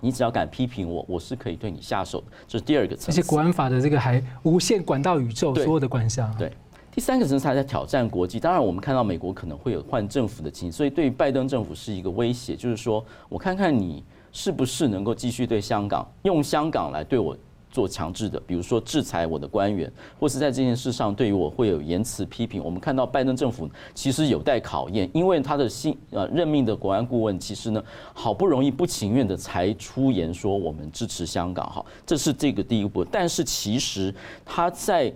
[0.00, 2.26] 你只要敢批评我，我是可以对你下手的。
[2.48, 3.20] 这是第二个层次。
[3.20, 6.34] 而且国安法的这个还无限管到宇宙，所有的管辖。
[6.38, 6.50] 对，
[6.90, 8.40] 第三个层次还在挑战国际。
[8.40, 14.02] 当然，我们看到美国可能会有换政府的情形，所以对于拜登政府是一个威胁，就是说我看看你。
[14.32, 17.36] 是不是能够继续对香港用香港来对我
[17.70, 22.60] 做强制的，比如说制裁我的官员，或是在这件事上对于我会有言辞批评？
[22.64, 27.80] 我们看到拜登政府其实有待考验，因为他的新呃任命的国安顾问其实呢
[28.12, 33.04] 好不容易不情愿的才出言说我们支持香港，哈，这是这个第一步。
[33.04, 34.12] 但是其实
[34.44, 35.12] 他在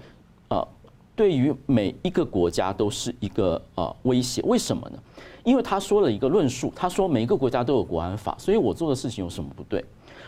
[0.49, 0.65] 呃
[1.17, 4.99] 对于每一个国家都是一个呃威胁，为什么呢？
[5.45, 9.85] 因为他说了一个论述，他说每个国家都有国安法，所以我做的事情有什么不对？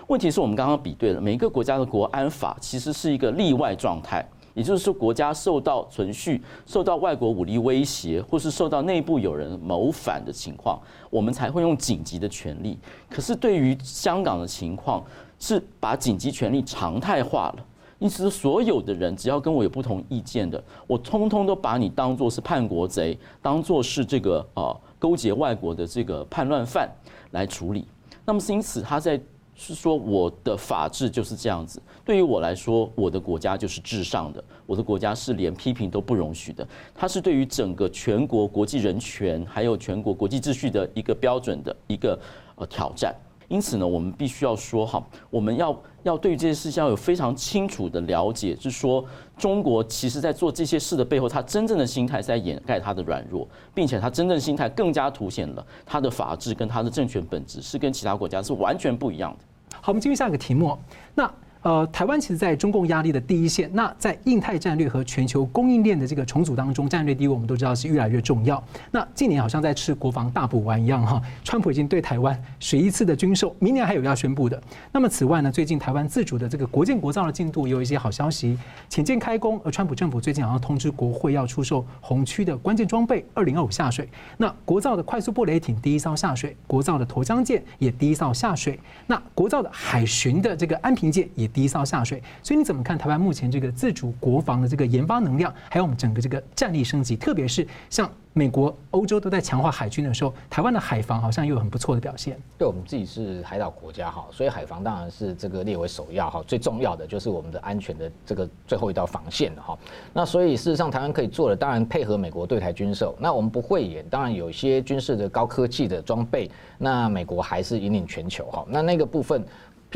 [0.09, 10.79] 问题是我们刚刚比对了，每个国家的国安法其实是一个例外状态，也就是说国家受到存续、受到外国武力威胁，或是受到内部有人谋反的情况，
[11.11, 12.79] 我们才会用紧急的权利。
[13.11, 15.03] 可是对于香港的情况，
[15.41, 17.65] 是把紧急权利常态化了，
[17.99, 24.81] 因此所有的人只要跟我有不同意见的，我通通都把你当作是叛国贼，当作是这个呃。
[24.99, 26.91] 勾结外国的这个叛乱犯
[27.33, 27.87] 来处理，
[28.25, 29.21] 那么因此他在
[29.55, 31.81] 是说我的法治就是这样子。
[32.05, 36.67] 对于我来说，我的国家就是至上的，我的国家是连批评都不容许的。
[36.95, 42.19] 它是对于整个全国国际人权还有全国国际秩序的一个标准的一个
[42.57, 43.15] 呃挑战。
[43.49, 45.73] 因此呢，我们必须要说哈，我们要
[46.07, 49.05] 要对这些事情要有非常清楚的了解，是说
[49.37, 59.77] 中国其实在做这些事的背后，他真正的心态是在掩盖他的软弱，并且他真正心态更加凸显了他的法治跟他的政权本质是跟其他国家是完全不一样的。
[59.81, 60.79] 好，我们进入下一个题目，
[61.15, 61.31] 那。
[61.67, 63.69] 呃，台湾其实在中共压力的第一线。
[63.73, 68.63] 那在印太战略和全球供应链的这个重组当中，战略地位我们都知道是越来越重要。
[68.93, 74.63] 那近年好像在吃国防大补丸一样哈，川普已经对台湾十一次的军售，明年还有要宣布的。
[74.93, 78.57] 那么此外呢，最近台湾自主的这个国建国造的进度有一些好消息，
[78.89, 79.61] 潜舰开工。
[79.65, 84.09] 而川普政府最近好像通知国会要出售红区的关键装备二零二五下水。
[84.37, 88.79] 那国造的快速布雷艇第一艘下水，国造的沱江舰也第一艘下水。
[89.09, 91.51] 那国造的海巡的这个安平舰也。
[91.57, 97.17] 低烧下水，所以你怎么看台湾目前这个自主国防的这个研发能量，还有我们整个这个战力升级？
[97.17, 102.37] 特别是像美国、欧洲都在强化海军的时候，台湾的海防好像又有很不错的表现。
[102.59, 109.79] 对我们自己是海岛国家哈，所以海防当然是这个列为首要哈，最重要的就是我们的安全的这个最后一道防线了哈。
[110.13, 113.17] 那所以事实上，台湾可以做的，当然配合美国对台军售。
[113.19, 118.67] 那我们不会演，当然有一些军事的高科技的装备，那美国还是引领全球哈。
[118.69, 119.43] 那那个部分。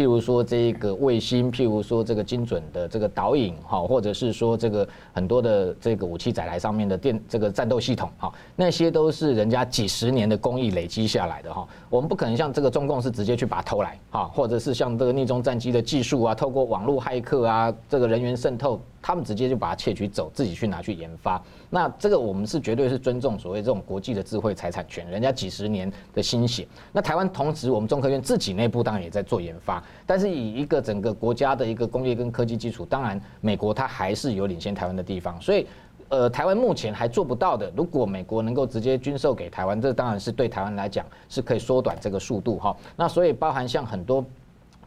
[0.00, 18.80] 譬如说这个卫星，譬如说这个精准的这个导引，哈，或者是说这个很多的这个武器载台上面的电这个战斗系统，哈，那些都是人家几十年的工艺累积下来的，哈，我们不可能像这个中共是直接去把它偷来，哈，或者是像这个逆中战机的技术啊，透过网络骇客啊，这个人员渗透。
[19.02, 21.42] 他们直接就把它窃取走，自己去拿去研发。
[21.68, 26.66] 那这个我们是绝对是尊重所谓这种国际的智慧财产权，人家几十年的心血。
[26.92, 35.40] 那台湾同时，我们中科院自己内部当然也在做研发，但是以一个整个国家的一个工业跟科技基础，当然美国它还是有领先台湾的地方。
[35.40, 35.66] 所以
[36.08, 42.76] 呃，台湾目前还做不到的，如果美国能够直接军售给台湾，这当然是对台湾来讲是可以缩短这个速度哈。
[42.96, 44.24] 那所以包含像很多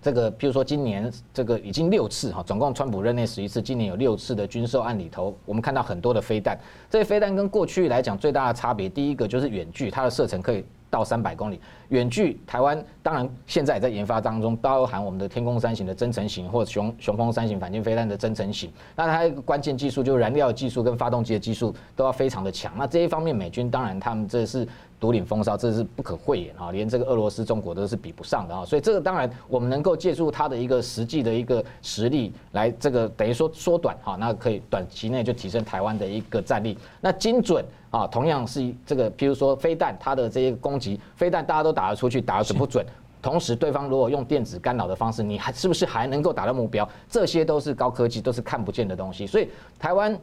[0.04, 6.60] 这个，譬如说今年这个已经六次哈，总共川普任内十一次，今年有六次的军售案里头，我们看到很多的飞弹。
[6.90, 11.58] 这些飞弹跟过去来讲最大的差别，第一个就是远距，它的射程可以到三百公里。
[11.88, 18.70] 远距台湾当然现在也在研发当中，包含我们的天弓三型的增程型或者雄雄风三型反舰飞弹的增程型。
[18.98, 22.74] 那它一个关键技术就是燃料技术跟发动机的技术都要非常的强。
[22.78, 24.68] 那这一方面美军当然他们这是
[25.04, 28.66] 独领风骚，这是不可讳言啊，连这个俄罗斯、中国都是比不上的啊。
[28.66, 36.76] 所以这个当然我们能够借助它的一个实际的一个实力来这个等于说缩短哈，那可以短期内就提升台湾的一个战力。
[37.00, 41.84] 那精准啊，同样是这个，譬如说飞弹它的这些攻击飞弹，大家都打。
[41.84, 42.86] 打得出去，打得准不准？
[43.22, 46.88] 同时，对方如果用电子干扰的方式，你还是不是还能够打到目标？
[47.10, 49.28] 这些都是高科技，都是看不见的东西。
[49.28, 50.18] 所以，台湾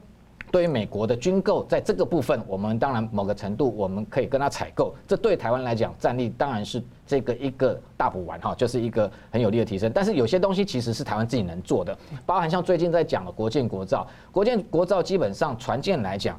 [0.51, 4.94] 对于美国的军购，在这个部分，我们当然某个程度我们可以跟他采购。
[5.07, 9.90] 这对台湾来讲，战力当然是这个一个大补丸哈，就是一个很有力的提升。
[9.94, 11.96] 但是有些东西其实是台湾自己能做的，
[12.26, 16.38] 包含像最近在讲的国建国造，国建国造基本上船舰来讲。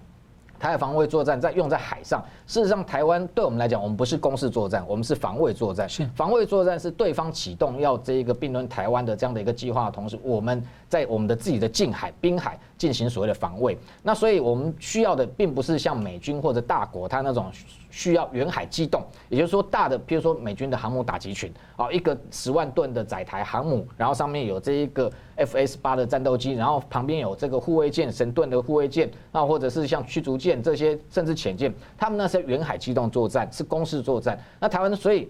[0.60, 5.90] 台海防卫作战在用在海上，事实上，台湾对我们来讲，我们不是攻势作战，我们是防卫作战。
[5.90, 13.78] 是防卫作战是对方启动要这一个并吞台湾的这样的一个计划的同时，我们在我们的自己的近海、滨海进行所谓的防卫。
[14.02, 17.52] 那所以我们需要的并不是像美军或者大国他那种。
[17.94, 34.42] 需要远海机动，也就是说大的，譬如说美军的航母打击群，啊，一个十万吨的载台航母，然后上面有这一个 F-18 的战斗机，然后旁边有这个护卫舰、神盾的护卫舰，那，或者是像驱逐舰这些，甚至潜舰，他们那些远海机动作战，是攻势作战。
[34.58, 35.30] 那台湾，所以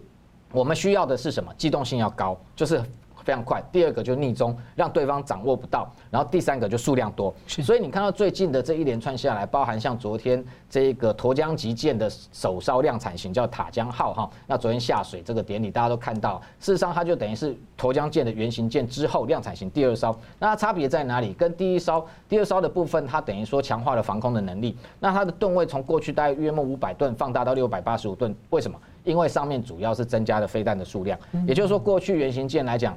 [0.51, 1.51] 我们需要的是什么？
[1.57, 2.79] 机动性要高，就是。
[3.24, 7.34] 非常快，第二个就是匿踪，让对方掌握不到，然后第三个就数量多。
[7.47, 20.15] 所以你看到最近的这一连串下来，包含像昨天这个沱江级舰的首艘量产型叫塔江号哈，那昨天下水这个典礼大家都看到，事实上它就等于是沱江舰的原型舰之后量产型第二艘。
[20.39, 21.34] 那它差别在哪里？
[21.34, 24.78] 跟第一艘、第二艘的部分，它等于说强化了防空的能力。
[24.99, 28.78] 那它的吨位从过去大概约莫五百吨放大到六百八十五吨，为什么？
[29.03, 31.17] 因为上面主要是增加了飞弹的数量，
[31.47, 32.95] 也就是说过去原型舰来讲。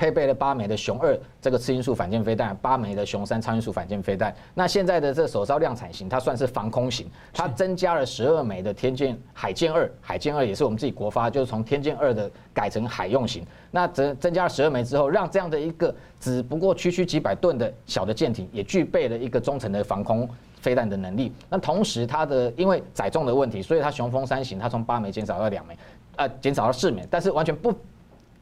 [0.00, 4.34] 配备了八枚的雄二这个次音速反舰飞弹，八枚的雄三超音速反舰飞弹。
[4.54, 13.46] 那现在的这首艘量产型，它算是防空型，它增加了十二枚的天剑海剑二，海剑二也是我们自己国发，就是从天剑二的改成海用型。
[13.70, 20.26] 那增增加了十二枚之后，让这样的一个只不过区区几百吨的小的舰艇，也具备了一个中程的防空
[20.62, 21.30] 飞弹的能力。
[21.50, 25.76] 那同时它的因为载重的问题，所以它雄风三型它从八枚减少到两枚，
[26.16, 27.70] 呃，减少到四枚，但是完全不。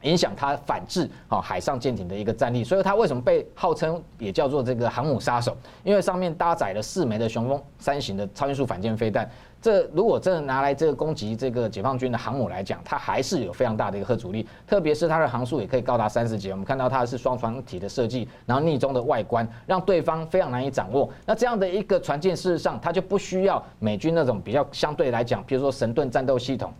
[0.03, 5.55] 影响它反制啊海上舰艇的一个战力，所以它为什么被号称也叫做这个航母杀手？
[5.83, 9.29] 因为上面搭载了四枚的雄风三型的超音速反舰飞弹。
[9.61, 16.51] 这如果真的拿来这个攻击这个解放军的航母来讲，它还是有非常大的一个核阻力，特别是它的航速也可以高达三十节。
[16.51, 21.09] 我们看到它是双船体的设计，然后逆中的外观，让对方非常难以掌握。
[21.25, 26.71] 那这样的一个船舰，事实上它就不需要美军那种比较相对来讲，比如说神盾战斗系统。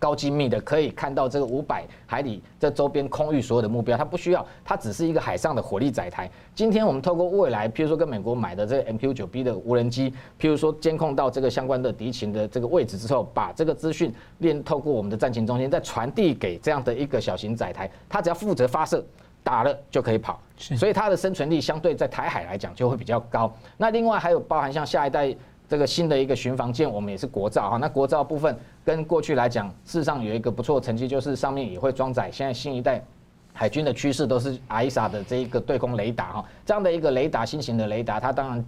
[0.00, 6.28] 高精密的可以看到这个五百海里这周边空域所有的目标，它不需要，它只是一个海上的火力载台。
[6.54, 19.04] 今天我们透过未来，譬如说跟美国买的这个 MQ-9B 的无人机，譬如说监控到这个相关的敌情的这个位置之后，把这个资讯链透过我们的战情中心再传递给这样的一个小型载台，它只要负责发射，
[19.44, 23.52] 打了就可以跑，所以它的生存力相对在台海来讲就会比较高。
[23.76, 25.36] 那另外还有包含像下一代。
[25.70, 27.76] 这个新的一个巡防舰，我们也是国造哈。
[27.76, 33.00] 那国造部分跟过去来讲，事实上有一个不错的成绩，就是上面也会装载现在新一代
[33.52, 36.44] 海军的趋势都是 ISA 的这一个对空雷达哈。
[36.66, 38.64] 这样的一个雷达，新型的雷达，它当然。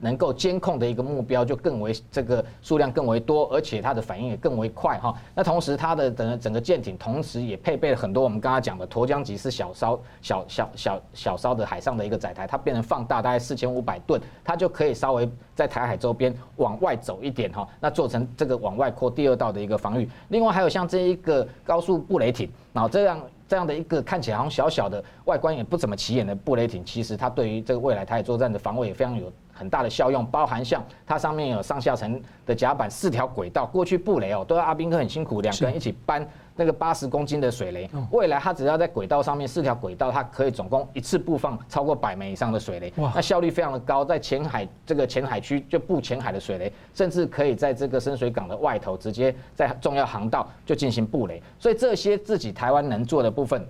[0.00, 5.14] 能够监控的一个目标就更为这个数量更为多，而且它的反应也更为快哈。
[5.34, 20.08] 那同时它的整个整个舰艇同时也配备了很多我们刚刚讲的沱江级是小烧小小小小烧的海上的一个载台，它变成放大大概四千五百吨，它就可以稍微在台海周边往外走一点哈，那做成这个往外扩第二道的一个防御。
[20.28, 23.20] 另外还有像这一个高速布雷艇，然后这样。
[23.48, 36.26] 这样的一个看起来好像小小的外观也不怎么起眼的布雷艇，其实它对于这个未来台海作战的防卫也非常有很大的效用，包含像它上面有上下层的甲板四条轨道，过去布雷哦都要阿兵哥很辛苦，两个人一起搬。
[36.60, 53.64] 那个八十公斤的水雷，未来它只要在轨道上面四条轨道，它可以总共一次布放超过百枚以上的水雷，那效率非常的高，在浅海这个浅海区就布浅海的水雷，甚至可以在这个深水港的外头直接在重要航道就进行布雷，所以这些自己台湾能做的部分。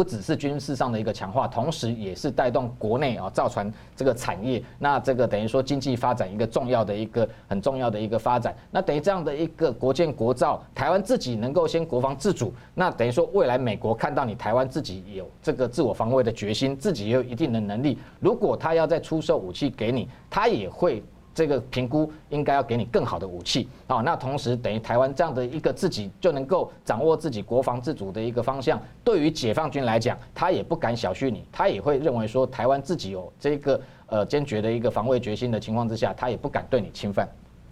[0.00, 8.56] 不只是军事上的一个强化，同时也是带动国内啊造船这个产业，那这个等于说经济发展一个重要的一个很重要的一个发展。
[8.70, 21.02] 那等于这样的一个国建国造，台湾自己能够先国防自主，那等于说未来美国看到你台湾自己有这个自我防卫的决心，自己也有一定的能力，如果他要再出售武器给你，他也会。
[21.40, 37.26] 这个评估应该要给你更好的武器啊，那同时等于台湾这样的一个自己就能够掌握自己国防自主的一个方向，对于解放军来讲，他也不敢小觑你，他也会认为说台湾自己有这个呃坚决的一个防卫决心的情况之下，他也不敢对你侵犯。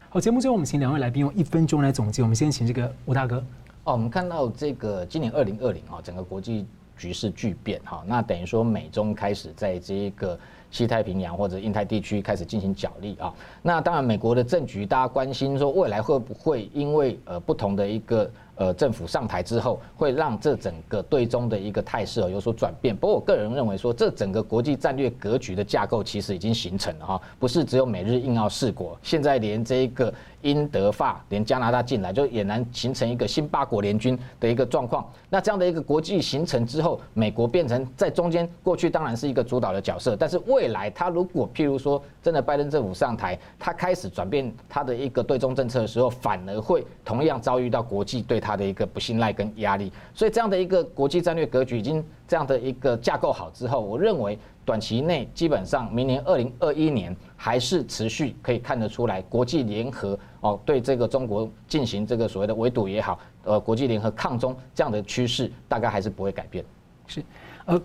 [0.09, 3.37] 好，节目最后我们请两位来宾用一分钟来总结，我们先请这个吴大哥。
[3.85, 6.66] 哦，我们看到这个今年二零二零啊，整个国际
[6.97, 10.41] 局势巨变哈，那等于说美中开始在这一个。
[10.71, 18.31] 西太平洋或者印太地区开始进行角力啊，那当然美国的政局大家关心说未来会不会因为呃不同的一个。
[18.61, 22.93] 呃，政府上台之后，会让这整个对中的一个态势有所转变。
[22.93, 30.12] 不过，我个人认为说，这整个国际战略格局的架构其实已经形成了哈，不是只有美日印澳四国，现在连这一个
[30.43, 35.09] 英德法，连加拿大进来，就俨然形成一个新八国联军的一个状况。
[35.30, 48.49] 那这样的一个国际形成之后，美国变成在中间，过去当然是一个主导的角色，但是未来他如果譬如说真的拜登政府上台，他开始转变他的一个对中政策的时候，反而会同样遭遇到国际对他。
[48.49, 66.62] 他的一个不信赖跟压力，所以这样的一个国际战略格局已经这样的一个架构好之后，我认为短期内基本上明年二零二一年还是持续可以看得出来，国际联合哦对这个中国进行这个所谓的围堵也好，呃国际联合抗中这样的趋势大概还是不会改变。
[67.07, 67.24] 是，
[67.64, 67.83] 呃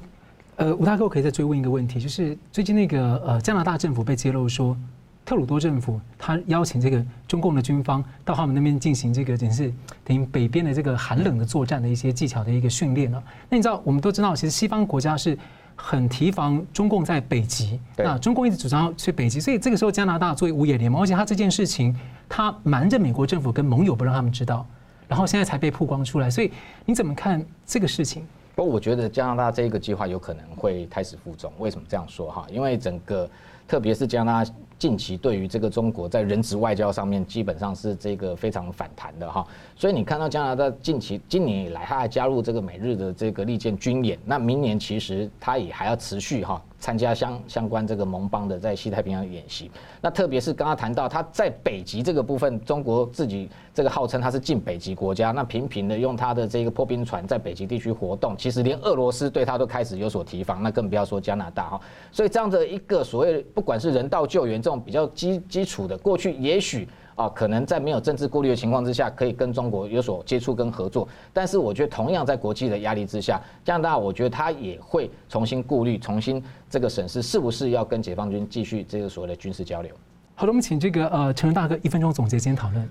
[0.57, 4.77] 呃吴大哥，我可以再追问一个问题，就是最近那个呃加拿大政府被揭露说。
[5.25, 13.23] 特鲁多政府他邀请这个中共的军方到他们那边进行这个，等于是等于北边的这个寒冷的作战的一些技巧的一个训练了。
[13.49, 15.37] 那你知道，我们都知道，其实西方国家是
[15.75, 17.79] 很提防中共在北极。
[17.95, 21.95] 那中共一直主张要去北极，所以这个时候加拿大作为五眼联盟，而且他这件事情
[22.27, 24.65] 他瞒着美国政府跟盟友不让他们知道，
[25.07, 26.29] 然后现在才被曝光出来。
[26.29, 26.51] 所以
[26.85, 28.27] 你怎么看这个事情？
[28.55, 31.51] 不过我觉得加拿大这个计划有可能会开始负重。
[31.59, 32.45] 为什么这样说哈？
[32.51, 33.27] 因为整个
[33.65, 34.51] 特别是加拿大。
[34.83, 46.61] 近期对于这个中国在人质外交上面，基本上是这个非常反弹的哈，所以你看到加拿大近期今年以来，他还加入这个美日的这个利剑军演，那明年其实他也还要持续哈。
[46.83, 49.71] 参加相相关这个盟邦的在西太平洋演习，
[50.01, 61.79] 那特别是刚刚谈到他在北极这个部分，中国自己这个号称他是近北极国家，那频频的用他的这个破冰船在北极地区活动，其实连俄罗斯对他都开始有所提防，那更不要说加拿大哈。
[62.11, 66.85] 所以这样的一个所谓不管是人道救援这种比较基基础的，过去也许。
[67.15, 71.07] 啊，可能在没有政治顾虑的情况之下，可以跟中国有所接触跟合作。
[71.31, 79.93] 但是我觉得，同样在国际的压力之下，加拿大我觉得他也会重新顾虑、重新这个审视，是不是要跟解放军继续这个所谓的军事交流。
[80.35, 82.89] 好的，我们请这个呃陈仁大哥一分钟总结今天讨论。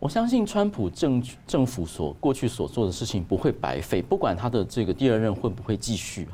[0.00, 6.26] 我相信川普政政府所过去所做的事情不会白费，不管他的这个第二任会不会继续。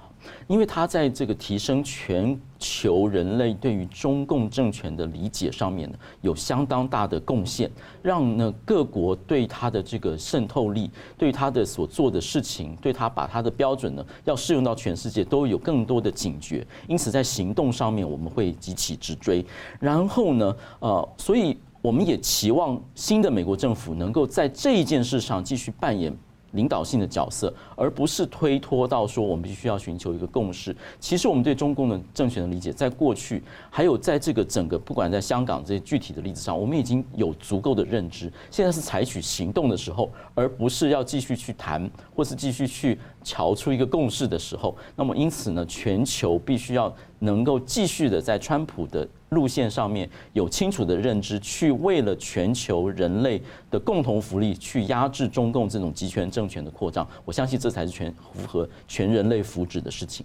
[0.47, 7.71] 因为他在这个提升全球人类对于中共政权的理解上面呢，有相当大的贡献，
[8.03, 16.67] 让呢各国对他的这个渗透力，对他的所做的事情，对他把他的标准呢要适用到全世界，都有更多的警觉。
[16.89, 19.45] 因此在行动上面，我们会急起直追。
[19.79, 26.17] 然后呢，呃，所以我们也期望新的美国政府能够在这一件事上继续扮演。
[26.53, 30.75] 领导性的角色，而不是推脱到说我们必须要寻求一个共识。
[30.99, 38.33] 其实我们对中共的政权的理解，在过去还有在这个整个不管在香港这些具体的例子上，我们已经有足够的认知。
[38.51, 44.75] 现在是采取行动的时候，而不是要继续去谈，或是继续去调出一个共识的时候。
[44.95, 49.07] 那么因此呢，全球必须要能够继续的在川普的。
[49.31, 57.07] 路线上面有清楚的认知，去为了全球人类的共同福利，去压制中共这种集权政权的扩张。
[57.25, 60.25] 我相信这才是全符合全人类福祉的事情。